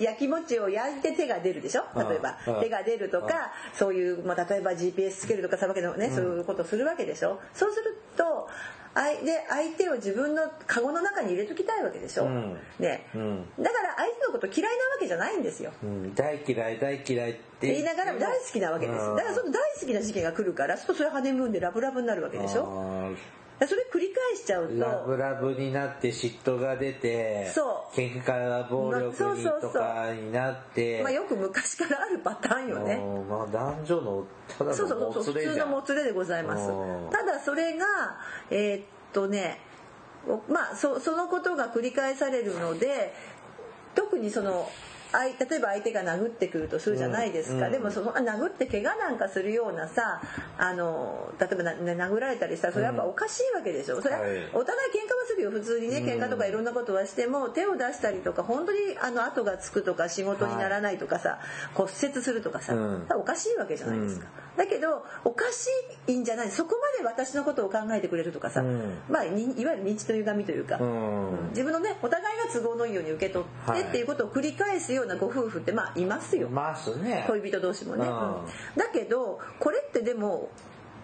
[0.00, 1.84] やきもちを焼いて手が出るでしょ？
[1.96, 2.60] 例えばうん。
[2.60, 7.40] 手が出るとかそういう、まあ、例えば GPS つけるとかさわけのねそういうことをするわけでしょ？
[7.54, 8.48] そうすると
[8.96, 12.56] あいで相手を自分のカゴの中に入れときたいわけでしょ、うん。
[12.78, 13.06] ね。
[13.14, 13.44] うん。
[13.60, 15.72] だから相手のこと嫌いなわけじゃないんですよ。
[15.82, 16.14] うん。
[16.14, 17.66] 大嫌い大嫌いって。
[17.72, 19.04] 言いながらも大好きなわけです。
[19.04, 19.16] うん。
[19.16, 23.10] だからその大好きな時期が来るからそれハネムーンでラブラブになるわけでしょ？
[23.60, 24.80] それ繰り返しちゃうと。
[24.80, 27.96] ラブラブになって嫉妬が出てそう。
[27.96, 31.02] 喧嘩暴力にとかになって。
[31.02, 32.94] まあ、よく昔からあるパターンよね。
[32.94, 34.26] うんまあ男女の
[34.58, 36.68] ただそうそうのそうそう普通のもつれでございます。
[36.68, 37.10] うん。
[37.10, 37.86] ただそれが
[38.50, 39.60] えーっとね
[40.48, 43.14] まあそそのことが繰り返されるので
[43.94, 44.68] 特にその
[45.22, 47.72] 例えば相手が殴ってくるとするじゃないですか、うん。
[47.72, 50.20] でもそのあ殴って怪我なんかするようなさ
[50.58, 51.64] あの例えば
[52.06, 54.02] 殴られたりしたらそれやっぱおかしいわけでしょ。
[54.02, 54.30] それははい。
[54.52, 55.50] お互い喧嘩はするよ。
[55.50, 61.38] 普通にね喧嘩とかいろんなことはしても手を出したりとか本当にあの後がつくとか仕事にならないとかさ、
[61.74, 63.06] 骨折するとかさ、うん。
[63.16, 65.68] おかしいわけじゃないですか、だけどおかし
[66.06, 66.50] いんじゃない。
[66.50, 68.98] そこまで私のことを考えてくれるとかさ、うん。
[69.08, 70.78] まあにいわゆる認知と歪みというか、
[71.50, 77.24] 自分のねお互いが都合のいいように受け取って、はいっていうことを繰り返すようなご夫婦ってまあいますよ、ますね。
[77.28, 78.12] 恋人同士もね、うん。
[78.12, 78.46] うん。
[78.76, 80.48] だけどこれってでも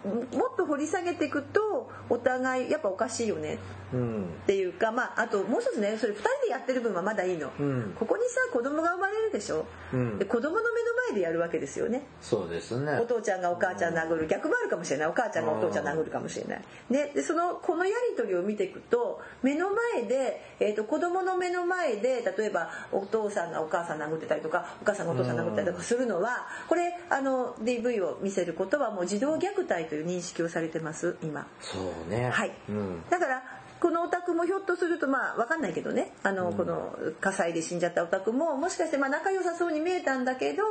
[0.04, 3.58] もっと掘り下げていくとお互いやっぱおかしいよね
[3.92, 4.24] うん。
[4.24, 7.92] っていうか、まあ、あともう一つねそれ2人でやってる分はまだいいの、うん。
[7.98, 10.18] ここにさ子供が生まれるでしょ、うん。
[10.18, 12.02] で子供の目の前でやるわけですよね。
[12.20, 12.98] そうですね。
[12.98, 14.26] お父ちゃんがお母ちゃん殴る。
[14.26, 15.08] 逆もあるかもしれない。
[15.08, 31.46] お母ちゃんがお父ちゃん殴るかもしれない、ね、でそのこのやり取りを見ていくと目の前で、えー、と子供の目の前で例えばお父さんがお母さん殴ってたりとかお母さんがお父さん殴ったりとかするのはこれあの DV を見せることはもう児童虐待という認識をされてます今。
[31.60, 32.30] そうね。
[32.30, 33.02] はい、うん。
[33.10, 33.42] だから
[33.80, 36.12] このお宅もひょっとするとまあ分かんないけどね。
[36.22, 40.62] あの、この火災で死んじゃったお宅ももしかしてまあ仲良さそうに見えたんだけど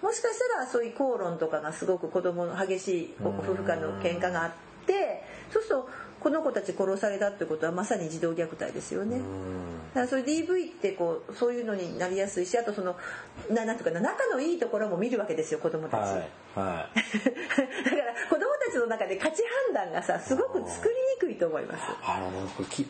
[0.00, 4.52] もしかしたらそういう口論とかがすごく子供の激しいご夫婦間の喧嘩があっ
[4.86, 5.88] てそうすると
[6.22, 9.18] この子たち殺されたってことはまさに児童虐待ですよね。
[9.94, 12.96] だからそれ DV ってこうそういうのになりやすいしあとその
[13.50, 16.00] ななんていうかな仲のいいところも見るわけですよ子供たち。
[16.00, 16.12] はい
[16.54, 17.00] はい
[17.84, 21.84] だから子供たちの中で価値判断がさすごく作りにくいと思います。
[22.02, 22.28] あの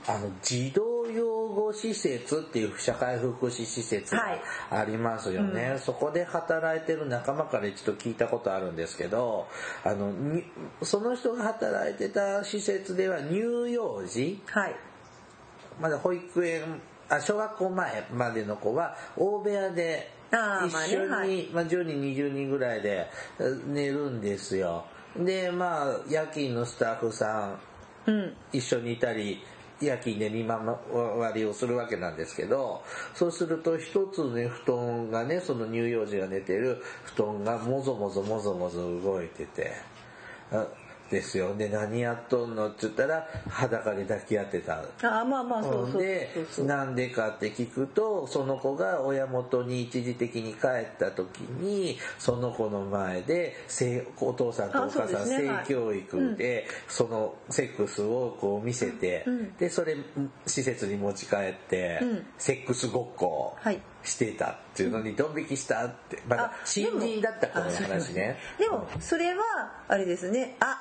[0.09, 4.41] あの児童養護施設っていう社会福祉施設がはい
[4.71, 9.47] ありますよね、そこで働いてる仲間から一度聞いたことあるんですけど
[9.85, 10.45] あのに
[10.83, 14.75] その人が働いてた施設では乳幼児はい。
[15.81, 21.49] まだ保育園あ小学校前までの子は大部屋で一緒に、まあねはい。
[21.53, 23.07] まあ、10人20人ぐらいで
[23.39, 24.85] え寝るんですよ。
[25.17, 27.57] でまあ夜勤のスタッフさ
[28.07, 28.35] んうん。
[28.53, 29.43] 一緒にいたり
[29.81, 32.83] 夜勤で見回りをするわけなんですけど
[33.15, 39.73] そうすると一つね布団がねその乳幼児が寝てる布団がもぞもぞもぞもぞ動いてて
[40.53, 40.67] あ
[41.13, 41.55] ですよ。
[41.55, 42.69] で何やっとんの？
[42.69, 44.83] って言ったら裸で抱き合ってた。
[45.03, 46.29] ああまあまあそうそうで
[46.67, 59.57] なんでかって聞くとその子が親元に一時的に帰った時にその子の前で性お父さんとお母さん性教育でそのセックスをこう見せてうん。
[59.59, 59.97] でそれ
[60.47, 62.27] 施設に持ち帰ってうん。
[62.39, 63.81] セックスごっこをはい。
[64.05, 68.37] してたっていうのにドン引きしたってまだあ新人だった子の話ね。
[68.59, 69.45] でもそれは
[69.87, 70.57] あれですね。
[70.59, 70.77] あ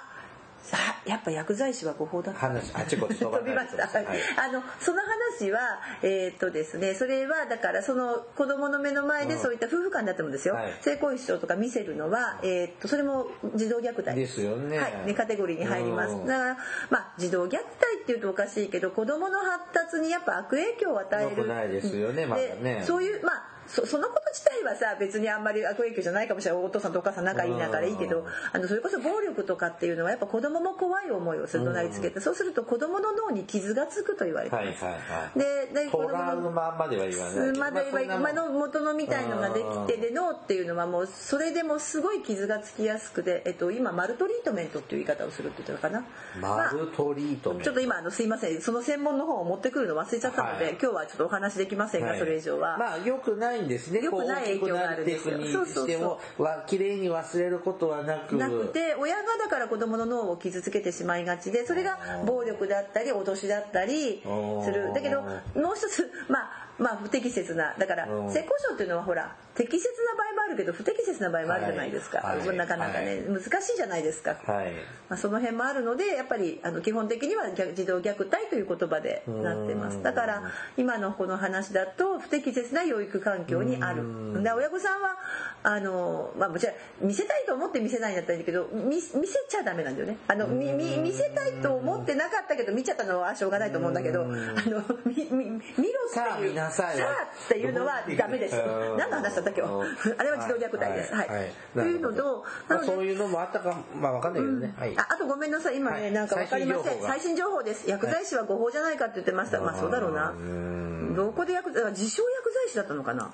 [0.74, 2.42] あやっぱ薬剤師は誤報だった。
[2.42, 4.06] 話あちこち飛びました、はい。
[4.38, 5.02] あのその
[5.40, 5.60] 話は
[6.04, 9.40] えーっとですねそれはだからその子供の目の前でうん。
[9.40, 10.74] そういった夫婦間だってもですよ、はい。
[10.82, 14.16] 性行為症とか見せるのは、えーっとそれも児童虐待。
[14.16, 14.78] ですよね。
[14.78, 15.08] はい。
[15.08, 16.14] ねカテゴリーに入ります。
[16.14, 16.28] うん。
[16.28, 16.58] だから
[16.90, 17.64] まあ児童虐待
[18.04, 21.38] っていうとおかしいけど子供の発達にやっぱ悪影響を与える。
[21.38, 22.56] 良くないですよねまだね。
[22.62, 26.64] でそういうまあそそのこと自体はさ別にあんまり悪影響じゃないかもしれない。
[26.64, 34.84] お父さんとお母さん仲いいんだからいいけどあのそれこそ暴力とかっていうのはやっぱ子供も怖い思いをするとなりつけてそうすると子供の脳に傷がつくと言われてはいます。
[34.84, 35.00] はいは
[35.36, 40.02] いでで子供のマまでは言わないまでは今の元のみたいのができてうん。
[40.02, 46.06] で脳っていうのはもうそれでもすごい傷がつきやすくて、えっと、今マルトリートメントっていう言い方をするって言ってたのかな。
[46.40, 47.66] マルトリートメント。
[47.66, 48.62] ちょっと今あのすいません。
[48.62, 50.78] その専門の本を持ってくるの忘れちゃったので、はい。
[50.82, 52.20] 今日はちょっとお話できませんが、はい。
[52.20, 52.78] それ以上は。
[52.78, 54.02] まあ良くないんですね。
[54.02, 55.38] 良くない影響があるんですよ。
[55.38, 58.36] こう大きくなっていくにしてもわ綺麗に忘れることはなく。
[58.36, 64.92] なくて親がだから子供の脳を傷つけてしまいがちでそれが暴力だったり脅しだったりする。
[64.94, 68.32] だけどもう一つまあまあ不適切なだからうん。
[68.32, 72.40] 性交渉っていうのはほら適切な場合もあるけど不適切な場合もあるじゃないですか、はい。
[72.40, 72.58] はい。
[72.58, 74.72] なかなかね、難しいじゃないですか、はい。
[75.08, 80.02] まあ、その辺もあるのでやっぱりあの基本的には虐児童虐待という言葉でなってます。
[80.02, 84.34] だから今のこの話だと不適切な養育環境にある。
[84.34, 85.18] だから親御さんは
[85.64, 89.14] あの、まあ、もちろん見せたいと思って見せないんだったらいいけど見見せ
[89.48, 90.18] ちゃダメなんだよね。
[90.28, 96.50] あの見せたいと思ってなかったけど見ちゃったのはしょうがないと思うんだけどあの見ろっていう。
[96.50, 96.98] 見なさい。
[96.98, 98.56] さあっていうのはダメです。
[98.56, 98.98] うん。
[98.98, 101.14] 何の話だった今日 あれは児童虐待です。
[101.14, 101.28] はい、
[101.74, 102.46] というのと
[102.86, 104.98] そういうのもあったかまあわかんないけどね、はい。
[104.98, 105.78] ああとごめんなさい。
[105.78, 106.12] 今ね、はい。
[106.12, 107.02] なんかわかりません。
[107.02, 107.90] 最新情報です。
[107.90, 110.32] 薬剤師は誤報じゃないかって言ってました、まあそうだろうな。
[110.32, 111.16] うん。
[111.16, 113.32] どこで薬自称薬剤師だったのかな？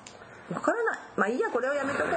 [0.52, 0.98] わからない。
[1.16, 2.08] まあいいやこれをやめとこ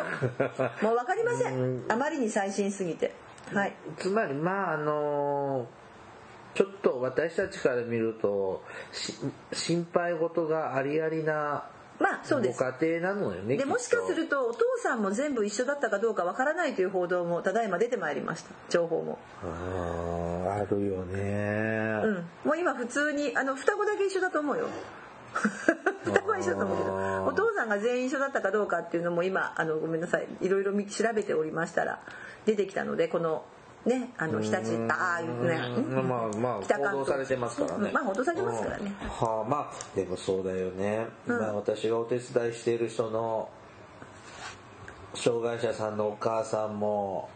[0.81, 0.83] う。
[0.85, 1.83] もうわかりません。
[1.89, 3.13] あまりに最新すぎて。
[3.53, 3.73] はい。
[3.97, 5.67] つまりまああの
[6.53, 9.13] ちょっと私たちから見るとし
[9.53, 12.59] 心配事がありありなごまあそうです。
[12.59, 18.49] 家庭なのよねでもしかするとお父さんも全部一緒だったかどうかわからないという報道もただいま出てまいりました。
[18.69, 19.19] 情報も。
[19.43, 22.11] あーあるよね、う
[22.45, 22.49] ん。
[22.49, 24.67] もう今普通にあの双子だけ一緒だと思うよ。
[26.03, 27.25] 双子は一緒だと思うけど。
[27.25, 30.27] お父さんが全員一緒だったかどうかっていうのも今あのごめんなさい。
[30.41, 31.99] いろいろ見調べておりましたら
[32.45, 33.45] 出てきたのでこの
[33.85, 36.07] ねあの日立ああいうねうん。
[36.07, 36.93] まあまあ北関東。
[36.93, 37.87] 報道されてますからね。
[37.87, 38.93] うんまあ報道されてますからね。
[39.01, 39.07] うん。
[39.07, 43.49] はあまあでもそうだよね、まあ私がお手伝いしている人の
[45.13, 47.29] 障害者さんのお母さんも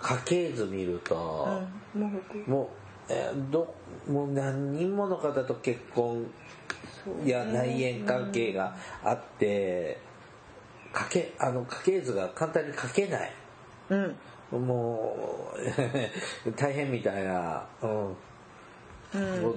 [0.00, 1.48] 家系図見ると、
[1.94, 2.02] うん。
[2.02, 2.10] も
[2.46, 2.68] うもう、
[3.12, 3.74] えーど
[4.08, 6.26] もう何人もの方と結婚
[7.24, 9.98] や内縁関係があって、
[10.92, 13.32] かけあの家系図が簡単に書けない
[13.90, 14.16] うん
[14.58, 15.54] も
[16.46, 18.16] う 大変みたいな、うん。
[19.14, 19.54] もう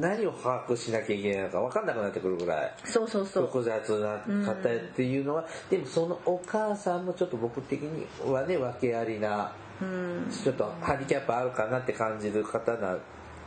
[0.00, 2.74] 何を把握しなきゃいけないのか分かんなくなってくるぐらい。
[2.84, 3.46] そうそうそう。
[3.46, 10.30] 複雑な方っていうのは、でもそのお母さんもちょっと僕的にはね訳ありなうん。
[10.30, 13.00] ちょっとハンディキャップあるかなって感じる方なん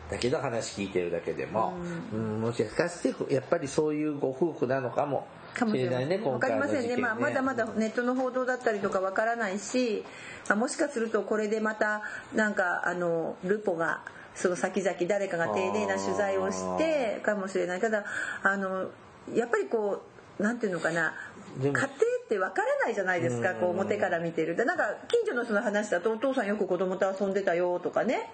[0.09, 1.73] だけど話聞いてるだけでも、
[2.11, 6.07] うんもしかしてやっぱりそういうご夫婦なのかもかもしれない。
[6.07, 6.97] ねわかりませんね。
[6.97, 10.03] まあ、まだまだねネットの報道だったりとかわからないし、
[10.47, 12.01] まあ、もしかするとこれでまた
[12.33, 14.01] なんかあのルポが
[14.35, 17.81] その先々誰かが丁寧な取材をしてかもしれない。
[17.81, 18.05] ただ
[18.43, 18.89] あの
[19.33, 20.03] やっぱりこ
[20.39, 21.13] うなんていうのかな。
[21.57, 21.87] 家庭っ
[22.29, 23.55] てわからないじゃないですか。
[23.55, 24.55] こう表から見てる。
[24.55, 28.29] でなんか近所の人の話だとお父さんよく子供と遊んでたよとかね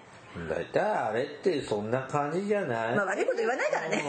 [0.48, 4.04] 大体あれってそんな感じじゃない、まあ悪いこと言わないからね。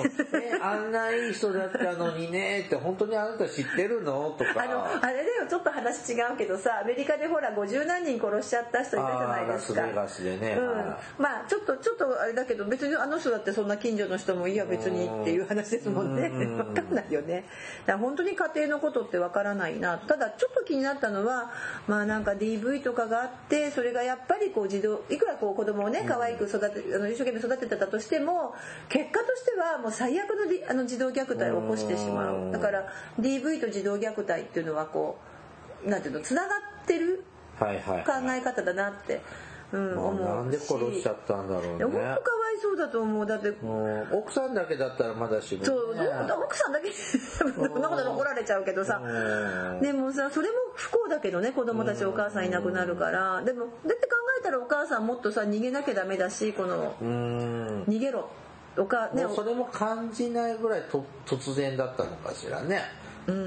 [0.61, 4.35] あんないい人だったのにねって本当にあなた知ってるの？
[4.37, 4.63] とか。
[4.63, 9.81] あのあれだよちょっと話違うけどさアメリカでほら50何人殺しちゃった人いたじゃないですか。
[9.81, 10.67] ラスベガスでねうん。
[10.67, 16.27] はまあちょっとちょっとあれだけど別にあの人だってそんな近所の人もいや別にっていう話ですもんね。
[16.27, 17.45] うん分かんないよね。
[17.85, 19.97] だから本当に家庭のことって分からないな。
[19.97, 21.51] ただちょっと気になったのは
[21.87, 28.55] まあなんか DV とかがあってそれがやっぱりこう児童いくらこう子供をね可愛く育てあの一生懸命育ててたとしても
[28.89, 32.51] 結果としてはもう最悪のりあの児童虐待を起こしてしまう。
[32.51, 32.87] だから
[33.19, 35.19] DV と児童虐待っていうのはこ
[35.85, 37.23] うなんていうのつながってる
[37.59, 38.03] はいはい。
[38.03, 39.21] 考え方だなって、
[39.73, 41.83] うん、なんで殺しちゃったんだろうね。
[41.83, 42.21] 本当かわい
[42.61, 43.25] そうだと思う。
[43.25, 45.65] だってうん奥さんだけだったらまだしもね。
[45.65, 45.95] そう
[46.45, 46.91] 奥さんだけ。
[46.91, 49.01] そんなことで怒られちゃうけどさ。
[49.03, 49.81] うん。
[49.81, 53.41] でもさそれも不幸だけどね子供たちお母さんいなくなるから。
[53.43, 57.83] でもだって考えたらお母さんもっとさ逃げなきゃダメだしこのうん。
[57.89, 58.29] 逃げろ。
[58.77, 62.81] おかねもうそれも感じないぐらいと突然だったのかしらね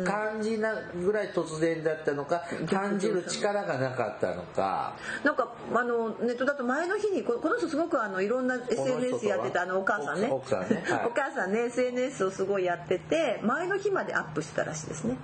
[0.04, 4.94] 感じなぐらい突然だったのか感じる力がなかったのか。
[5.24, 10.28] なんかあのネットだと前の日にここの人すごくあのいろんな SNS やってたあのお母さんね。
[10.28, 10.32] ね、
[10.90, 15.16] はい、お母さんね SNS をすごいやってて前の日までアップしてたらしいですね。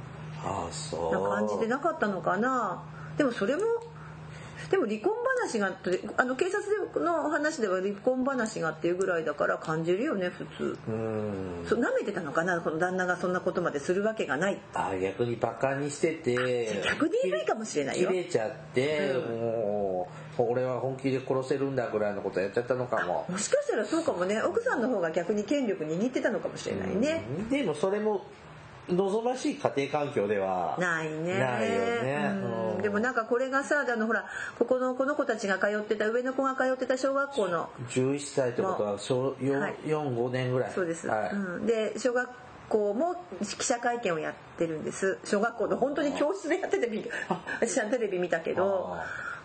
[0.42, 1.12] ああそう。
[1.12, 2.82] な感じでなかったのかな。
[3.18, 3.62] でもそれも
[4.70, 5.12] でも離婚
[5.42, 5.76] 話が
[6.16, 10.78] あの警察の話では離婚話がっていうぐらいだから感じるよね普通。
[10.88, 11.66] うん。
[11.68, 14.58] そう舐めてたのかなこの旦那がそんなことまでするわけがない。
[14.74, 18.10] あ逆にバカにしてて逆に言いかもしれないよ。
[18.10, 20.08] 切れちゃって、うん、も
[20.38, 23.26] う俺は本気で殺せるんだぐらいのことやっちゃったのかも。
[23.28, 24.42] もしかしたらそうかもね。
[24.42, 27.22] 奥さんの方が逆に権力握ってたのかもしれないね。
[27.50, 28.26] でもそれも
[28.90, 31.38] 望ましい家庭環境ではないね。
[31.38, 32.32] ないよね、
[32.76, 34.26] うん、でもなんかこれがさあのほら
[34.58, 40.72] ここのこの子たちが通ってた上の子が通ってた小学校の11歳ってことは小45、はい、年ぐらい。
[40.72, 42.28] そうです、はい、うん、で小学
[42.68, 45.18] 校も記者会見をやってるんです。
[45.24, 47.10] 小学校の本当に教室でやってて
[47.60, 48.96] 私はテレビ見たけど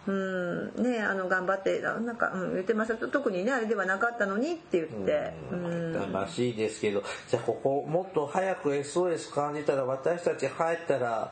[0.07, 3.07] うんねあの頑張ってなんか、うん、言ってました。
[3.07, 5.33] 特にねあれではなかったのにって言って。
[5.51, 7.03] うんらしいですけど。
[7.29, 11.31] じゃあここもっと早く SOS 感じたら私たち入ったら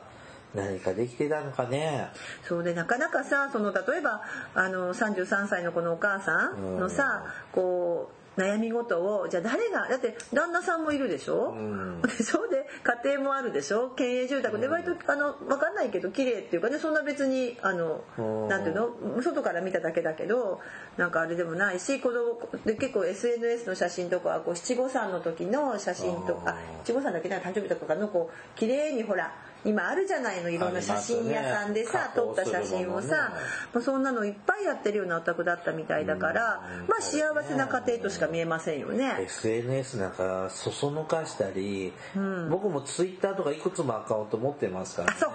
[0.54, 2.08] 何かできてたのかね。
[2.46, 4.22] そうでなかなかさその例えば
[4.54, 12.66] あの33歳のこのお母さんのさこう悩み事をじゃあ誰がだって旦那さんもいるでしょ、うん、でそうで
[13.04, 13.90] 家庭もあるでしょ？
[13.90, 14.58] 県営住宅。
[14.58, 18.00] で割とあの分かんないけど綺麗っていうかねそんな別にあの
[18.48, 19.22] なんていうの？
[19.22, 20.60] 外から見ただけだけど
[20.96, 27.28] なんかあれでもないし子供で結構 SNS の写真とかこう七五三の時の写真とか七五三だけ？
[27.28, 29.34] な誕生日とかのこう綺麗にほら
[29.64, 33.32] 今あるじゃないのいろんな写真屋さんでさ、ね、撮った写真をさ、
[33.74, 39.16] まあ、そんなのいっぱいやってるようなお宅だったみたいだから、まあ幸せな家庭としか見えませんよね。
[39.20, 45.16] SNS なんかそそのかしたり、うん、僕もツイッターとかいくつもアカウント持ってますからね。
[45.18, 45.30] そう。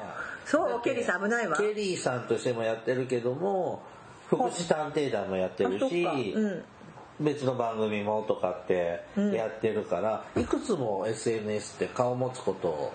[0.46, 0.82] そう？
[0.82, 1.58] ケリーさん危ないわ。
[1.58, 3.84] ケリーさんとしてもやってるけども
[4.28, 6.64] 福祉探偵団もやってるし、うん。
[7.18, 12.92] 別の番組もとかってやってるから、いくつも SNS って顔持つこと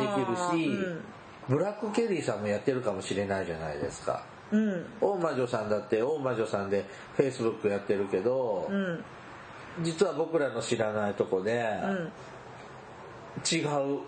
[0.00, 4.24] できるし、うん、ブラックケリーさんもやってるかもしれないじゃないですか。
[4.50, 6.84] うん、大魔女さんだって大魔女さんで
[7.16, 9.02] フェイスブックやってるけど、うん、
[9.82, 11.64] 実は僕らの知らないとこで、
[13.50, 14.00] 違う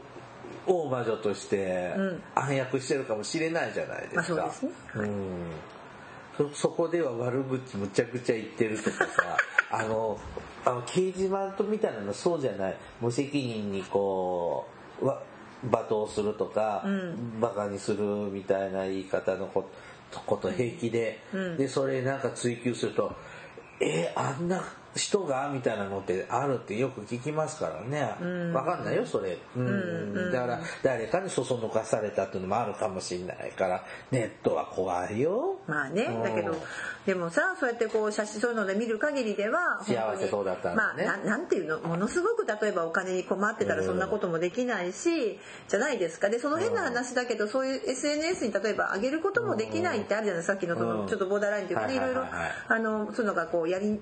[0.66, 1.94] 大魔女として
[2.34, 4.42] 暗躍してるかもしれないじゃないですか。
[4.42, 5.08] まあ、そうですね、
[6.38, 6.54] うん。
[6.54, 9.36] そこでは悪口むちゃくちゃ言ってるとかさ
[9.70, 10.18] あの
[10.64, 12.76] あの掲示板とみたいなのそうじゃない。
[13.00, 14.66] 無責任にこ
[15.00, 15.06] う
[15.70, 19.68] 罵倒するとか、うん、バカにするみたいな言い方のこ
[20.36, 23.14] と平気で、うん、でそれなんか追求すると
[23.80, 24.62] えあんな
[24.94, 35.56] 人がみたいなのってあるってよく聞きますからね、うん、分かんないよそれ、うん、うん、だから誰かにそそのかされたっていうのもあるかもしれないからネットは怖いよ。
[35.66, 36.54] まあねだけど
[37.06, 41.80] でもさそうやってこう写真そういうので見る限りでは幸せそうだったんだね、まあ、ななんていうの？
[41.80, 45.38] ものすごく例えばお金に困ってたらそんなこともできないし、
[45.68, 46.30] じゃないですか。
[46.30, 54.00] でその変な話だけどそういう SNS に例えば上げることもできないってあるじゃないさっきのそのちょっとボーダーラインっていうかねいろいろあのそういうのがこうやり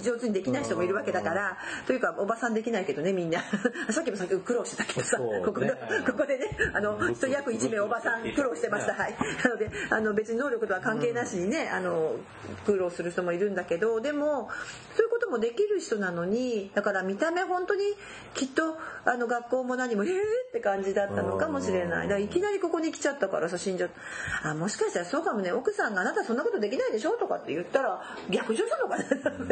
[0.00, 3.42] 上手にできない人もいるわけだからというかおばさんできないけどねみんな。
[3.90, 8.94] さっきもさっき苦労してたけどさ、ね、ここここでねあの約1名おばさん苦労してました。
[8.94, 9.16] はい。
[9.44, 12.16] なのであの別に能力とは関係なしにねあの
[12.64, 14.48] 苦労する人もいるんだけどでも
[14.96, 17.82] そういうこともできる人なのにだから見た目本当に
[18.34, 20.10] きっとあの学校も何も「えー!」
[20.48, 22.08] って感じだったのかもしれない。
[22.08, 23.90] だからいきなりここに来ちゃったからさ死んじゃっ
[24.42, 24.50] た。
[24.50, 25.52] あもしかしたらそうかもね。
[25.52, 29.04] 奥さんが「あなたそんなことできないでしょ?」とかって言ったら逆上したのかな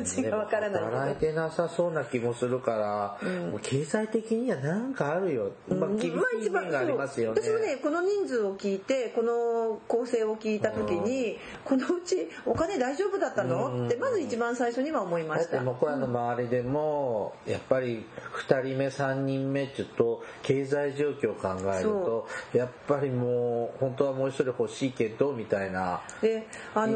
[0.03, 0.85] 違うわ からない。
[0.85, 13.87] 働いてなさそうな気もするから、うん、経済的には何かあるよ、まあ、厳しい面がありますよね、私もねこの人数を聞いてこの構成を聞いた時にこのうちお金大丈夫夫だったの？
[13.87, 15.61] ってまず一番最初には思いました。
[15.61, 18.05] 僕らの周りでもやっぱり
[18.49, 26.43] 2人目3人目ちょっと経済状況を考えるとやっぱりもう本当はもう一人欲しいけどみたいな言い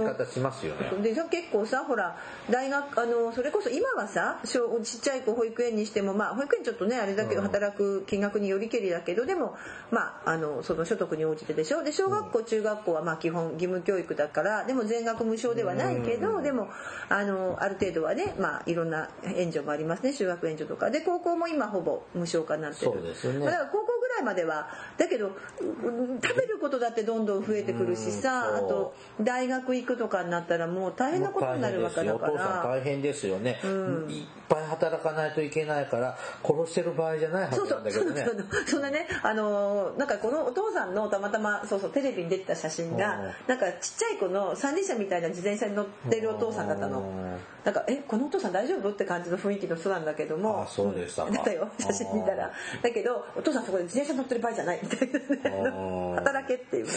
[0.05, 0.91] 方しますよね。
[1.03, 2.17] で結構さほら
[2.51, 9.55] 大学あのそれこそ今はさちっちゃい子保育園にしてもまあ保育園ちょっとねあれだけど働く金額によりけりだけどでも
[9.91, 11.83] まああのその所得に応じてでしょ？
[11.83, 16.69] で小学校中学校はまあ基本義務教育だからでも全額無償ではないけど、でも
[17.09, 20.91] あのある程度はね、まあ、いろんな援助もありますね修学援助とか。
[20.91, 22.93] で高校も今ほぼ無償化になってる。
[22.93, 24.69] そうですよねだから高校ぐいまでは。
[24.99, 25.31] だけど
[25.61, 32.63] うん食べることだってどんどん増えてくるしさあと大学行くとかになったらもう大変なことになるわけだかお父さんら。
[32.65, 34.11] 大変ですよね、うん。
[34.11, 38.45] いっぱい働かないといけないから殺してる場合じゃないはそうずそうそうなんだけどね。
[38.51, 42.97] そうそんなねあのーなんかこのお父さんのたまたまそうそうテレビに出てた写真うん。
[42.97, 47.01] がなんかちっちゃい子の三輪車みたいな自転車に乗ってるお父さんだったの。
[47.01, 47.37] うん。
[47.65, 48.91] なんかえこのお父さん大丈夫？
[48.91, 50.63] って感じの雰囲気の人なんだけども。
[50.63, 52.51] あそうでしただったよ写真見たら。
[52.83, 55.27] だけどお父さんそこで自転車乗ってる場合じゃないみたいなね。
[55.75, 55.79] う
[56.13, 56.93] ん働けっていうね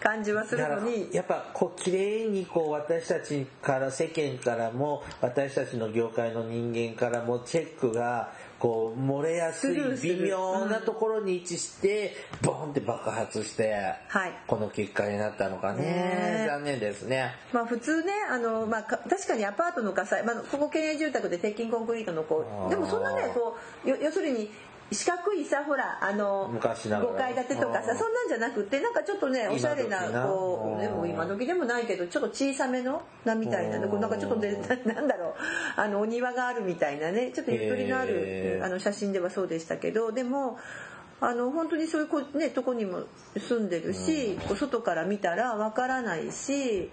[0.00, 1.08] 感じはするのに。
[1.12, 13.72] やっぱこう綺麗にこう私たちから世間からも私たちの業界の人間からもチェックがこう漏れやすい微妙なところに位置してボンって爆発して
[14.08, 15.82] はいこの結果になったのかね。
[15.82, 16.46] ね。
[16.48, 17.34] 残念ですね。
[17.52, 24.50] まあ普通ねあの、まあ、か確かにアパートの火災、まあ、ここ県営住宅で鉄筋コンクリートのこうでもそんなねこうよ要するに
[24.92, 35.34] 四角いさほらあの昔ながら5階建てとかさそんなんじゃなくてなんかちょっとねおしゃれなこうでも今時でもないけどちょっと小さめのなみたいななんかちょっとでな なんだろう。
[35.76, 37.30] あのお庭があるみたいなね。
[37.32, 40.58] ちょっとゆとりのあるあの写真ではそうでしたけどでも
[41.20, 43.04] あの本当にそういうこ、ね、とこにも
[43.36, 46.90] 住んでるし、外から見たらわからないし、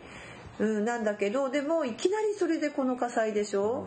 [0.60, 3.86] うん、なんだけどでもいきなりそれでこの火災でしょ、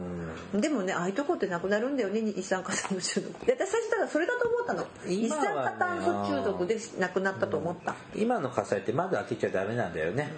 [0.55, 3.47] でもねああいうとこってなくなるんだよね一酸化炭素中毒。
[3.47, 4.83] で私最初だからそれだと思ったの。
[4.83, 10.31] ね酸化炭素中毒で亡くなったと思った、今の火災って窓開けちゃダメなんだよね。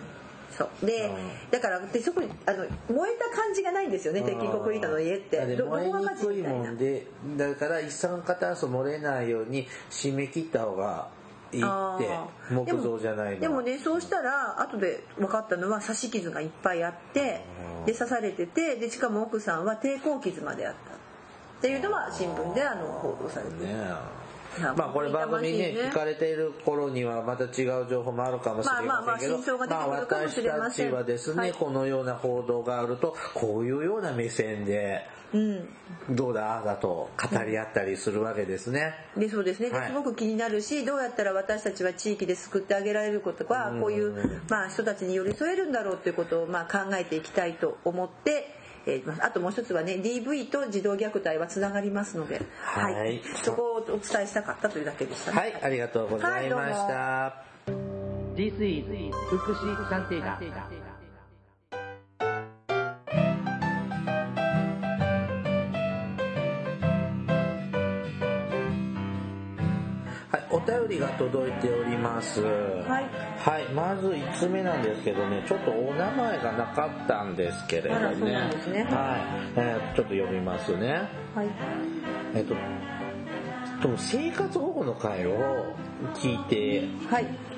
[0.57, 0.87] そう。
[0.87, 1.51] で、うん。
[1.51, 5.39] だからでそこにあの燃えた感じがないんですよね鉄筋コンクリートの家って。
[5.39, 7.07] 燃えにくいもんで
[7.37, 11.09] だから一酸化炭素漏れないように締め切った方が
[11.53, 13.41] いいって木造じゃないの。
[13.41, 17.45] でもねそうしたら後で分かったのは刺し傷がいっぱいあって
[17.81, 17.87] うん。
[17.87, 20.93] で刺されててでしかも奥さんは抵抗傷まであった。
[20.93, 23.69] っていうのは新聞であの報道されてる
[24.77, 25.75] まあこれ番組ね。
[25.75, 31.49] 聞かれている頃にはまた違う情報もあるかもしれませんけどまあ私たちはですはい。
[31.49, 35.69] ねこのような報道があるとこういうような目線でうん。
[36.11, 38.95] どうだああだと語り合ったりするわけですね。
[39.17, 53.21] でそうですね、すごく気になるしどうやったら私たちは地域で救ってあげられることかこういう、まあ、人たちに寄り添えるんだろうということを、まあ、考えていきたいと思って、えーまああともう一つはね DV と児童虐待はつながりますので、はい。
[53.43, 55.39] そこをお伝えしたかったというだけでしたね。
[55.39, 56.95] はい、ありがとうございました。
[56.95, 57.43] は
[58.35, 58.87] This is
[59.29, 60.39] 福祉探偵団
[70.53, 72.43] お便りが届いております。
[72.43, 78.31] はいはい、まず5つ目なんですけどね、ちょっとお名前がなかったんですけれどね。
[78.31, 78.37] ね
[78.85, 81.09] はい、えーちょっと読みますね。
[81.35, 81.49] はい
[82.35, 82.55] えっと、
[83.83, 85.75] と生活保護の会を
[86.15, 87.52] 聞いて、はいい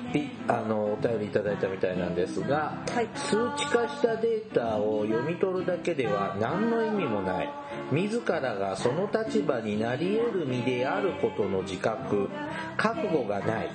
[0.47, 3.09] あのお便りいただいたみたいなんですが、はい。
[3.15, 7.49] 数値化したデータを読み取るだけでは何の意味もない。
[7.91, 12.29] 自らがその立場になり得る身であることの自覚。
[12.77, 13.69] 覚悟がない。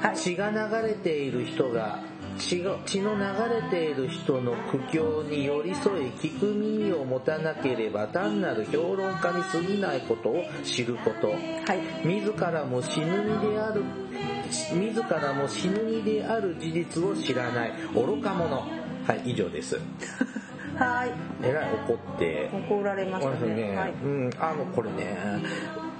[0.00, 0.16] はい。
[0.16, 2.00] 血が流れている人が
[2.38, 3.22] 血の流
[3.54, 11.30] れている人の苦境に寄り添い聞く耳を持たなければ単なる評論家に過ぎないことを知ること。
[11.30, 12.06] はい。
[12.06, 13.82] 自らも死ぬ身である
[14.52, 17.72] 自らも死ぬ身である事実を知らない。
[17.94, 18.56] 愚か者。
[18.56, 19.78] はい以上です。
[20.76, 21.10] はい。
[21.42, 22.50] えらい怒って。
[22.52, 23.54] 怒られましたね。
[23.54, 23.92] ね、はい。
[24.04, 24.30] うん。
[24.38, 25.16] あのこれね。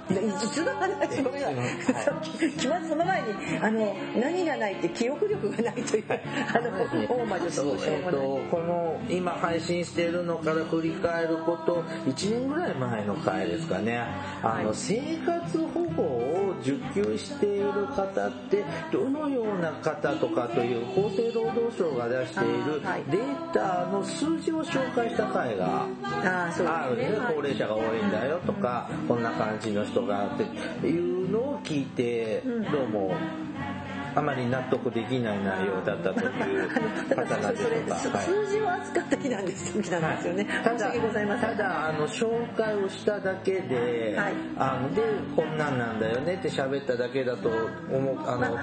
[0.09, 3.27] でいつの話ごめんなさいはいさっき来ますその前に
[3.61, 6.03] あの何がないって記憶力がないという。
[6.09, 6.71] あの
[7.07, 7.89] 大魔女としょうもない。
[7.89, 8.19] えっと、
[8.51, 13.97] この今配信しているのから振り返ること1年ぐらい前の回ですかね。
[14.41, 14.75] あの、はい。
[14.75, 15.82] 生活保
[16.63, 27.35] 受給している方ってどのような方とかという厚生労働省が出しているデータの数字を紹介した回があるねですねはい。
[27.35, 30.37] 高齢者が多いんだよとかこんな感じの人がっ
[30.81, 32.71] ていうのを聞いてうん。
[32.71, 33.15] どうも
[34.15, 36.69] あまり納得できない内容だったという
[37.09, 38.19] 方なんでしょうか。
[38.19, 41.49] 数字を扱った日なんです時なんですよね、た申し訳ございません。
[41.51, 44.33] ただあの紹介をしただけで、はい。
[44.57, 45.01] あので
[45.35, 48.57] こんなんなんだよねって喋っただけだと思うあの、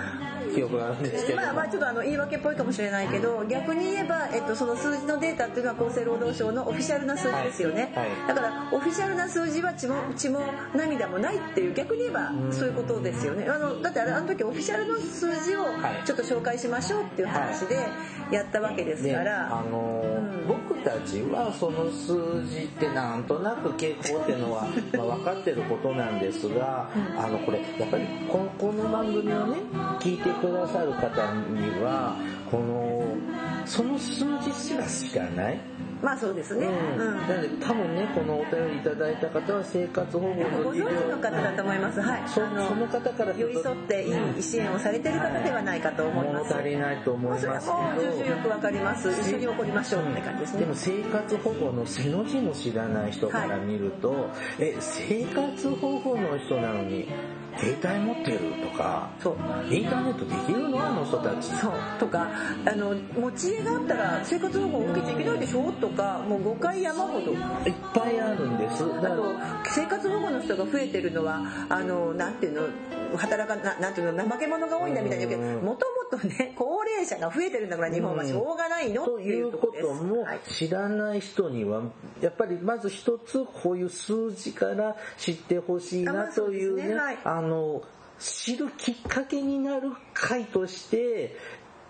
[0.55, 8.28] 記憶があるんですけど、まあまあちょっとあの言い訳っぽいかもしれないけど逆に言えば、えっと、その数字のデータっていうのは厚生労働省のオフィシャルな数字ですよね、はいはい。
[8.28, 10.40] だからオフィシャルな数字は血も血も
[10.74, 13.46] 涙もないっていう逆に言えばそういうことですよね。
[13.48, 16.07] あのだってあれあの時オフィシャルの数字をはい。
[16.07, 17.76] ちょっと紹介しましょうっていう話で
[18.30, 20.47] やったわけですでから、あのうん。
[20.47, 24.66] 僕たちはその数字ってなんとなく傾向っていうのは、
[24.97, 29.59] まあ、分かってることなんですが、あのこれやっぱりこのこの番組をね
[30.01, 32.16] 聞いてくださる方には
[32.51, 33.16] この
[33.66, 35.61] その数字すら知らない？
[36.02, 36.66] まあそうですね。
[36.66, 42.00] うん、うんなので多分ねこのお便りいただいた方は生活保護のご存知の方だと思います。
[42.00, 42.22] はい。
[42.26, 46.54] そあのその方から寄り添っていい支援をされている方ではないかと思います。
[46.54, 49.11] 物足りないと思まあそれはいますけもう重々よどくわかります。
[49.11, 50.74] 一緒に怒りましょうって感じですねでも。
[50.74, 57.08] 生活保護の背の字も知らない人から見ると、え生活保護の人なのに
[57.61, 59.34] 携帯持ってるとかそう。
[59.74, 60.82] インターネットできるの？
[60.84, 61.48] あの人たち。
[61.56, 61.72] そう。
[61.98, 62.28] とか
[62.66, 65.70] あの持ち家があったら生活保護を受けちゃいけないでしょ？
[65.72, 67.32] とかもう誤解山ほど。
[67.32, 67.38] いっ
[67.94, 68.84] ぱいあるんです。
[68.84, 69.34] あと
[69.70, 72.68] 生活保護の人が増えてるのはあのなんていうの？
[73.16, 74.24] 働かななんていうの？
[74.24, 75.64] 怠け者が多いんだみたいな言うけどうん。
[75.64, 79.02] もともとね高齢者が増えてるんだから日本はしょうがないの？
[79.02, 79.86] っていといううところです。
[79.86, 80.40] こともはい。
[80.48, 81.82] 知らない人には
[82.20, 86.94] やっぱりまず一つこういう数字から知ってほしいなあまあというねそうですね。
[86.94, 87.18] はい。
[87.24, 87.82] あの
[88.18, 91.36] 知るきっかけになる会として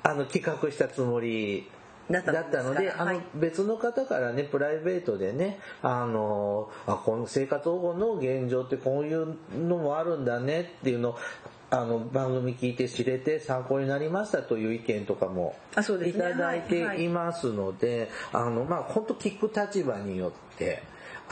[0.03, 1.69] あの企画したつもり
[2.11, 2.93] だったので、
[3.35, 11.19] 別の方からね、プライベートでね、あの、あ、この生活保護の現状ってこういうのもあるんだねっていうのを、
[11.71, 15.55] あの、番組聞いて知れて参考になりましたという意見とかも
[16.09, 20.83] いただいていますので、あの、まあ、本当聞く立場によって、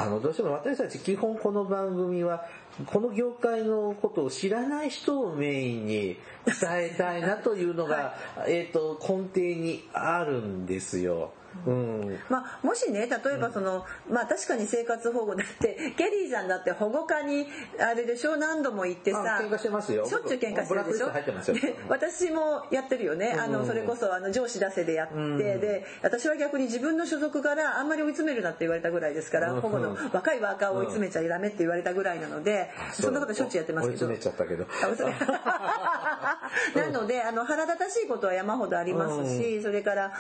[0.01, 2.47] あの、どうしても私たち基本この番組は、
[2.87, 8.15] この業界のことを知らない人をメインに伝えたいなというのが、
[8.47, 11.33] えっ、と、根底にあるんですよ。
[11.67, 12.19] うん。
[12.29, 17.49] まあ、もしね例えばその、まあ確かに生活保護だって ケリーさんだって保護課に
[17.81, 20.07] あれでしょ何度も行ってさあ喧嘩してますよ。
[20.07, 21.11] しょっちゅう喧嘩してるでしょ？
[21.55, 23.53] で私もやってるよね、あうん。
[23.53, 25.39] のそれこそあの上司出せでやって、うん。
[25.39, 29.61] で私は逆に自分の所属からあんまり追い詰めるなって言われたぐらいですから、うん。
[29.61, 34.07] 保護の若いワーカーを追い詰めちゃダメって言われたぐらいなので、そんなことしょっちゅうやってますけど。
[34.09, 34.67] 追い詰めちゃったけど。
[36.75, 40.13] なのであの腹立たしいことは山ほどありますし、それから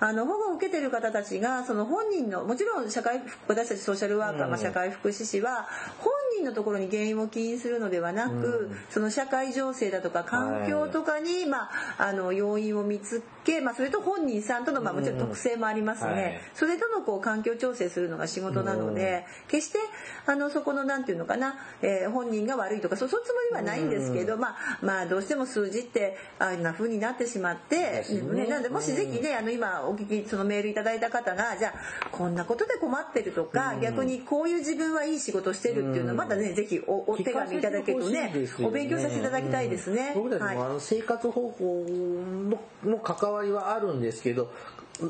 [0.00, 4.50] あの保護を受けてる方たちがその本人のもちろん社会私たちソーシャルワーカー、うん。
[4.50, 5.66] まあ、社会福祉士は
[5.98, 8.76] 本人のところに原因を起因するのではなく、うん。
[8.90, 19.78] その社会情勢だとか環境とかに、まあ、あの要因を見つけ、まあ、それと本人さんとの、まあ、もちろん特性もありますね、それとのこう環境調整するのが仕事なので、決して
[20.26, 28.44] あのそこのなんていうのかな、えー本人が悪いとかそうそういうつもりはないんですけど、まあまあどうしても数字ってあんな風になってしまって、ね。
[28.44, 33.80] ね、なんでもしぜひねあの今お聞きそのメールいただいた方がじゃあこんなことで困ってるとか、うん。
[33.80, 38.48] 逆にこういう自分はいい仕事してるっていうのはまたねぜひおお手紙いただけるとねね。
[38.62, 40.12] お勉強させていただきたいですね。
[40.16, 40.22] うん。
[40.24, 40.56] 僕たちはい。
[40.56, 44.50] もあの生活方法のの関わりはあるんですけど、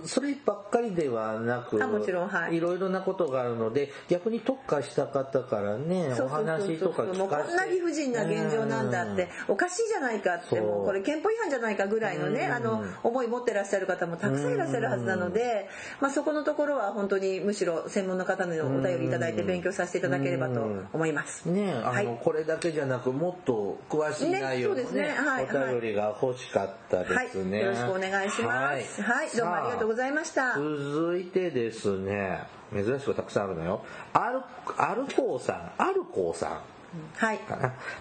[0.05, 2.59] そればっかりではなく、あもちろんはい。
[2.59, 6.47] ろいろなことがあるので、逆に特化した方からね、おそうそうそう。
[6.47, 7.19] 話とか聞かせて。
[7.19, 12.53] もうこんな理不尽な現状なんだっておかしいじゃないかってもうこれ憲法違反じゃないかぐらいのねうん。
[12.53, 15.69] あの思い持ってらっしゃる方もたくさんいらっしゃるはずなので
[16.01, 20.61] まあそこのところは本当にむしろ専門の方のお便りいただいて勉強させていただければと
[20.93, 21.49] 思います。
[21.49, 22.21] ねあの、はい。
[22.23, 25.11] これだけじゃなくもっと詳しい内容のねねね。
[25.11, 25.45] はい。
[25.45, 29.03] お便りが欲しかったはい、ですね、よろしくお願いします。
[29.03, 30.55] はい、どうもありがとうございました。
[30.55, 32.45] 続いてですね。
[32.73, 33.85] 珍しくたくさんあるのよ。
[34.13, 34.41] アル
[34.77, 35.83] アルコーさん。
[35.83, 36.76] アルコーさん。
[37.17, 37.41] はい。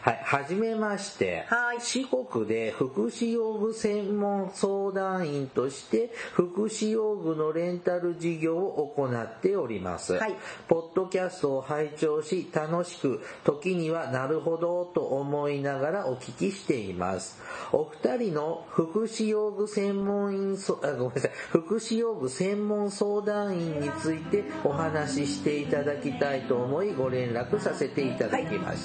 [0.01, 1.45] はい、はじめまして。
[1.47, 10.13] はい四国で福祉用具専門相談員として福祉用具のレンタル事業を行っております。
[10.13, 10.35] はい
[10.67, 17.39] ポッドキャストを拝聴し楽しく時にはなるほどと思いながらお聞きしています。
[17.71, 28.84] お二人の福祉用具専門員そあごめんなさい福祉用具専門相談員についてお話ししていただきたいと思いご連絡させていただきまし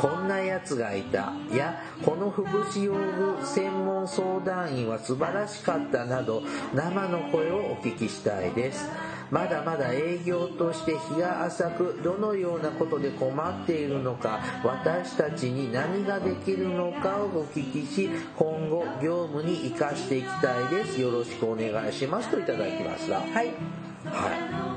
[0.00, 1.32] こんな奴がいた。
[1.54, 6.42] やこの福祉用具専門相談員は素晴らしかったなど
[6.74, 8.88] 生の声をお聞きしたいです。
[9.30, 21.00] まだまだ営業として日が浅くどのようなことで困っているのか私たちに何ができるのかをお聞きし今後業務に生かしていきたいです。
[21.00, 22.28] よろしくお願いします。
[22.28, 23.32] といただきましたはい。
[23.36, 23.52] はい。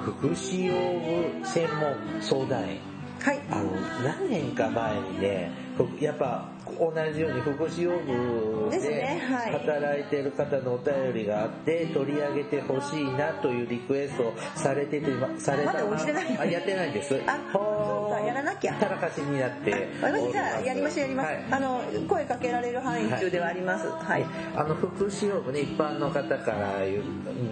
[0.05, 2.94] 福祉用具専門相談員
[3.25, 3.39] はい。
[3.49, 3.71] あの
[4.03, 6.47] 何年か前にね僕やっぱ
[6.79, 9.19] 同じように福祉用具で
[9.51, 15.07] 働いてる方のお便りがあって取り上げてほしいなというリクエストをされてて
[15.39, 16.37] されたまだ落ちてない。
[16.37, 17.19] あやってないんです。
[17.25, 18.75] あそうかやらなきゃ。
[18.75, 21.45] たらかしになって私じゃあやりましょうやります、はい。
[21.49, 23.87] あの声かけられる範囲中ではあります。
[23.87, 26.75] はい、あの福祉用具ね一般の方から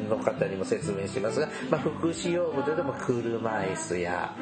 [0.09, 4.35] の方にも説明しますが、まあ、福祉用具といっても車椅子や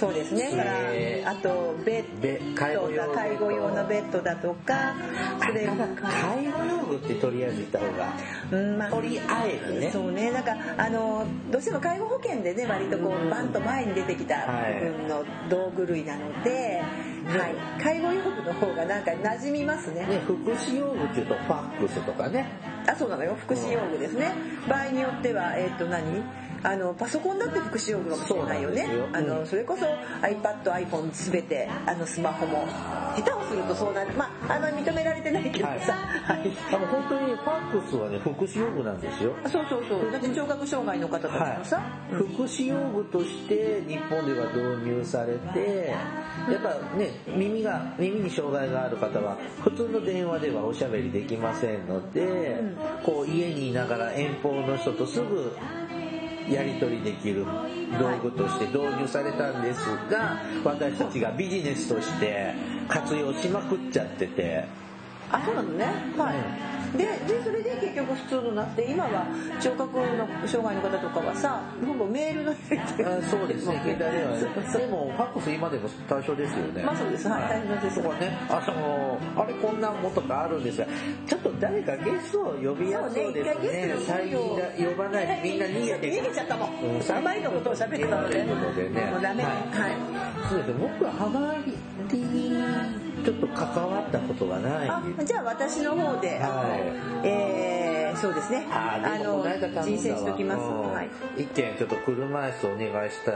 [0.00, 1.22] そうですね。
[1.26, 4.94] あとベベッ介護介護用のベッドだとか
[5.38, 8.14] それ介護用具ってとりあえず言った方が。
[8.50, 9.90] うんまあとりあえずね。
[9.92, 10.30] そうね。
[10.30, 14.80] なんかあのどうしても介護保険でね割とこうバンと前に出てきたはい。
[14.80, 16.80] 部分の道具類なので、
[17.26, 20.06] はい、介護用具の方がなんか馴染みますね。
[20.06, 22.46] ね福祉用具っていうとファックスとかね。
[22.86, 23.36] あそうなのよ。
[23.38, 24.32] 福祉用具ですね。
[24.66, 26.24] 場合によってはえっ、と何？
[26.62, 28.86] あのパソコンだって福祉用具かもしれないよね。
[29.12, 29.46] そあのうん。
[29.46, 29.86] それこそ
[30.26, 32.66] iPad、iPhone 全てあのスマホも。
[33.16, 34.12] 下手をするとそうなる。
[34.14, 35.94] まああの認められてないけどさ、
[36.24, 36.52] はい。
[36.74, 39.32] あの本当にファックスはね福祉用具なんですよ。
[39.44, 40.12] あそうそうそう。
[40.12, 45.94] だって聴覚障害の方たちもさ、福祉用具として日本では導入されて
[46.50, 52.60] やっぱね耳が耳に障害がある方は普通の電話ではおしゃべりできませんので、
[53.04, 55.52] こう家にいながら遠方の人とすぐ
[56.48, 57.44] やり取りできる
[57.98, 59.78] 道具として導入されたんです
[60.10, 62.54] が私たちがビジネスとして
[62.88, 64.89] 活用しまくっちゃってて。
[65.32, 65.86] あそうなのね。
[66.16, 66.32] は
[66.94, 69.26] い、ででそれで結局普通のなって今は
[69.60, 72.54] 聴覚の障害の方とかはさほぼメールのあ
[73.30, 73.80] そうですね。
[73.84, 74.86] 携帯電話で。
[74.86, 76.82] もファックス今でも対象ですよね。
[76.82, 77.28] まあそうです。
[77.28, 77.96] はい対象です。
[77.96, 80.86] そこはねあのあれこんなもんとかあるんですが
[81.26, 83.86] ちょっと誰かゲストを呼びやすそうですね。
[83.86, 94.88] ね最近だ呼ばないでみんな逃げて逃げちゃったもんうんあまりのことを喋ってたのでもうダメははいそうですね僕はハガリにちょっと関わったことがない。
[94.88, 97.26] あじゃあ私の方で、はい。
[97.26, 98.66] えー、そうですね。
[98.70, 101.10] あの人選しときます、うんはい。
[101.38, 103.32] 一件ちょっと車椅子お願いした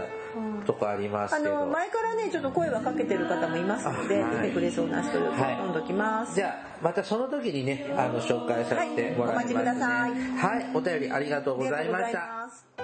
[0.67, 1.61] とこありますあけど。
[1.61, 4.43] の前からねちょっと声はかけてる方もいますので、あはい。
[4.43, 5.65] 出てくれそうな人をはい。
[5.65, 9.55] 飲んどきます、じゃあまたその時にねあの紹介させてもらいますね。
[9.55, 9.65] はい。
[9.65, 10.11] お待ちください。
[10.13, 10.71] はい。
[10.75, 12.84] お便りありがとうございました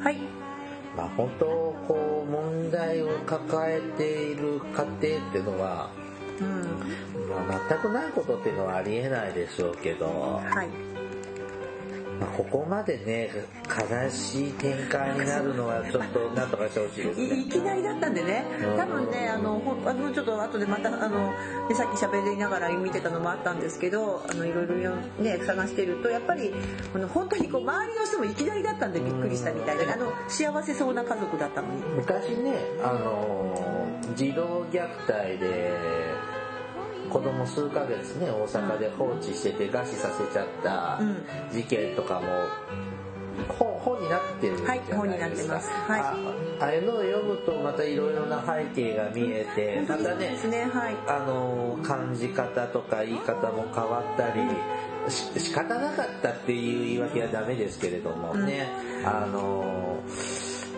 [0.00, 0.18] はい。
[0.96, 1.46] まあ本当
[1.86, 5.90] こう問題を抱えている家庭っていうのは、
[6.40, 7.28] うん。
[7.28, 10.44] まあ、全くないことっていうのはありえないでしょうけど、はい。
[10.44, 10.66] まあ、
[12.38, 13.30] ここまでね
[13.66, 17.40] 悲しい展開になるのはちょっとなんとかしてほしいですいね。
[17.40, 18.44] いきなりだったんでね。
[18.76, 21.34] 多分ねあのほあのちょっと後でまたあの
[21.68, 26.54] でさっき喋りながら見てたのもあったんですけどあのいろいろよね探してるとやっぱり
[26.94, 31.82] あの本当にこう周りの人もいきなりだったんでびっくりしたみたいであの幸せそうな家族だったのに。
[31.96, 36.17] 昔ねあの児童虐待で
[37.10, 41.24] 子供数ヶ月ね大阪で放置してて餓死させちゃったうん。
[41.50, 42.26] 事件とかも
[43.58, 45.70] 本本になってるじゃないですか、はい本になってます。
[45.70, 46.00] はい。
[46.00, 46.16] あ
[46.60, 50.96] ああいうのを読むとまたいろいろな背景が見えてまたねねはい。
[51.06, 54.42] あの感じ方とか言い方も変わったり
[55.10, 58.66] し仕方なかったっていう言い訳はダメですけれどもね、
[59.04, 60.02] あの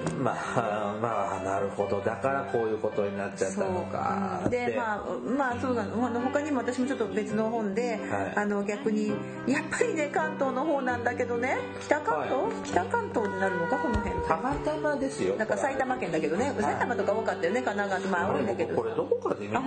[0.21, 2.01] まあまあなるほど。
[2.01, 4.41] だからこういうことになっちゃったのか。
[4.49, 5.03] でまあ
[5.37, 6.07] まあそうなの。
[6.07, 8.33] あの他にも私もちょっと別の本で、はい。
[8.37, 9.09] あの逆に
[9.47, 11.59] やっぱりね関東の方なんだけどね。
[11.81, 15.37] 北関東、は北関東になるのかこの辺たまたまですよ。
[15.37, 16.63] なんか埼玉県だけどね、い。
[16.63, 18.09] 埼玉とか多かったよね神奈川と。
[18.09, 18.77] まあ多いんだけど。
[18.77, 19.61] これどこかで見た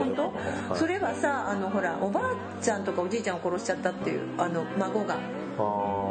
[0.75, 2.23] それはさあのほらおばあ
[2.61, 5.17] ちゃんとかおじいちゃんを殺しちゃったっていうあの孫が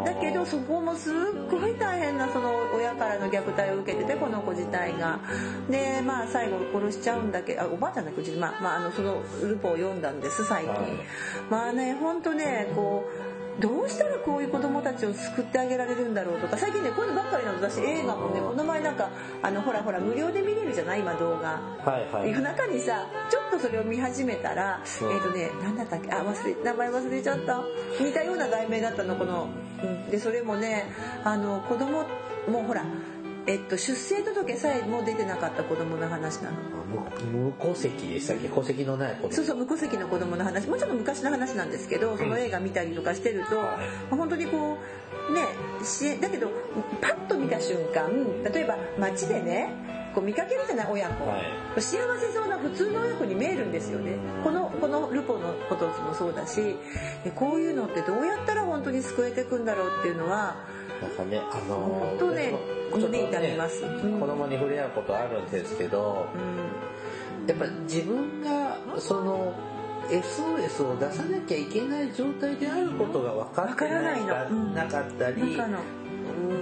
[0.05, 1.15] だけどそこもすっ
[1.51, 5.19] ごい大変なその親からの虐待を受けててこの子自体が。
[5.71, 10.73] でまあ最後殺しちゃうんだけどおばあちゃんだけどまあ、まあ、そのルポを読んだんです最近、
[11.51, 16.57] まあね本当ねこうどうしたらこういう子供たちを救ってあげられるんだろうとか。
[16.57, 17.59] 最近ねこういうのばっかりなの。
[17.61, 19.11] 私映画もねこの前なんか
[19.43, 21.01] あのほらほら無料で見れるじゃない？
[21.01, 21.61] 今動画。
[21.85, 22.31] はいはい。
[22.31, 25.07] 夜中にさちょっとそれを見始めたら、う。
[25.07, 26.11] んえっ、とね何だったっけ？
[26.11, 27.63] あ忘れ名前忘れちゃった。
[28.01, 29.49] 似たような題名だったのこの、
[29.83, 30.87] うん、でそれもね
[31.25, 32.05] あの子供
[32.49, 32.83] もうほら
[33.47, 36.57] えっと、出生届さえも出てなかった子供の話なの。
[37.23, 38.49] 無無戸籍でしたっけ？
[38.49, 40.69] 戸籍のない子供そうそう無戸籍の子供の話。
[40.69, 43.67] もうちょっと昔の話なんですけどその映画見たりとかしてると、はい。
[43.67, 43.75] ま
[44.13, 44.79] あ本当にこ
[45.31, 45.41] うね
[45.83, 46.51] しだけど
[47.01, 48.11] パッと見た瞬間
[48.53, 49.75] 例えば街でね
[50.15, 51.43] こう見かけるじゃない親子、はい。
[51.81, 54.19] 幸せそうな普通の親子に見えるんですよね。
[54.45, 56.77] このこのルポのこともそうだし
[57.25, 60.57] えこういうのってどうやったら本当に救えていくんだろうっていうのは
[61.03, 62.55] なんかねあの本当ね
[62.91, 63.85] ちょっと胸痛みます。
[63.85, 66.27] うん子供に触れ合うことあるんですけど
[67.47, 69.55] やっぱ自分がその
[70.09, 74.57] SOS を出さなきゃいけない状態であることが分かってないわからないの。
[74.57, 74.75] うん。
[74.75, 75.59] なかったり、うん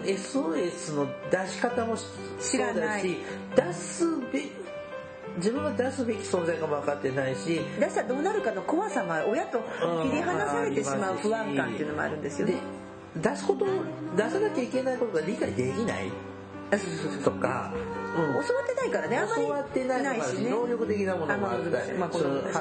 [0.03, 1.95] SOS の出し方も
[2.41, 3.03] 知らない。
[3.03, 3.19] し
[3.55, 4.45] 出すべ
[5.37, 9.61] 自分が出すべき存在が分かってないし出したらどうなるかの怖さも親と
[10.03, 12.61] 切り離されてしまう不安感っていうのもあるんですよでね。
[13.17, 13.67] 出すこと
[14.17, 16.11] 出さなきゃいけないことが理解できない
[17.25, 17.73] とか、
[18.17, 18.47] うん。
[18.47, 19.43] 教わってないからねあんまり。
[19.43, 20.51] 教わってないのもあるし、しね。
[20.51, 22.61] 能力的なものもあったり、まあそうハ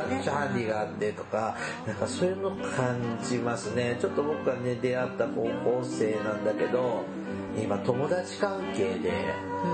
[0.52, 3.98] ンディがあってとかなんかそういうの感じますね。
[4.02, 7.04] ちょっと僕がね出会った高校生なんだけど
[7.62, 9.12] 今友達関係で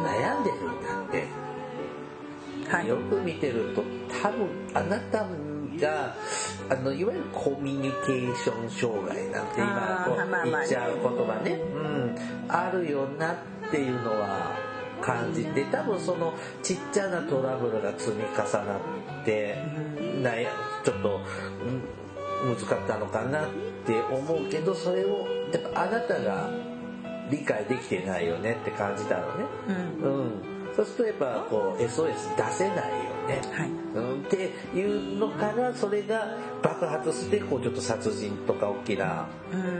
[0.03, 1.27] 悩んでるんだって、
[2.69, 2.87] はい。
[2.87, 3.83] よく見てると
[4.21, 5.25] 多分あなた
[5.79, 6.15] が
[6.69, 12.15] あのいわゆるコミュニケーション障害なんて今こう言っちゃう言葉ね、うん、
[12.47, 13.35] あるよなっ
[13.71, 14.55] ていうのは
[15.01, 18.77] 感じて多分そのちっちゃなトラブルが積み重な
[19.21, 19.55] って
[20.21, 20.47] 悩
[20.83, 21.21] ちょっと、
[22.43, 23.49] うん、難かったのかなっ
[23.85, 26.49] て思うけどそれをやっぱあなたが
[27.29, 29.45] 理解できてないよねって感じたのね。
[30.03, 30.13] うん。
[30.13, 33.69] うん、そうするとやっぱこう SOS 出せないよね、はい。
[33.69, 39.27] うん、っていうのからそれが爆発してこうちょっと殺人とか大きな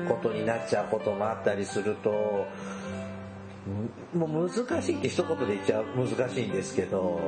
[0.08, 2.14] ことになっちゃうこともあったりすると、う
[2.72, 2.86] ん
[4.14, 7.20] もう難しいって一言で言っちゃう難しいんですけど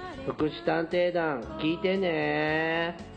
[0.25, 3.10] 福祉探偵団聞いてね。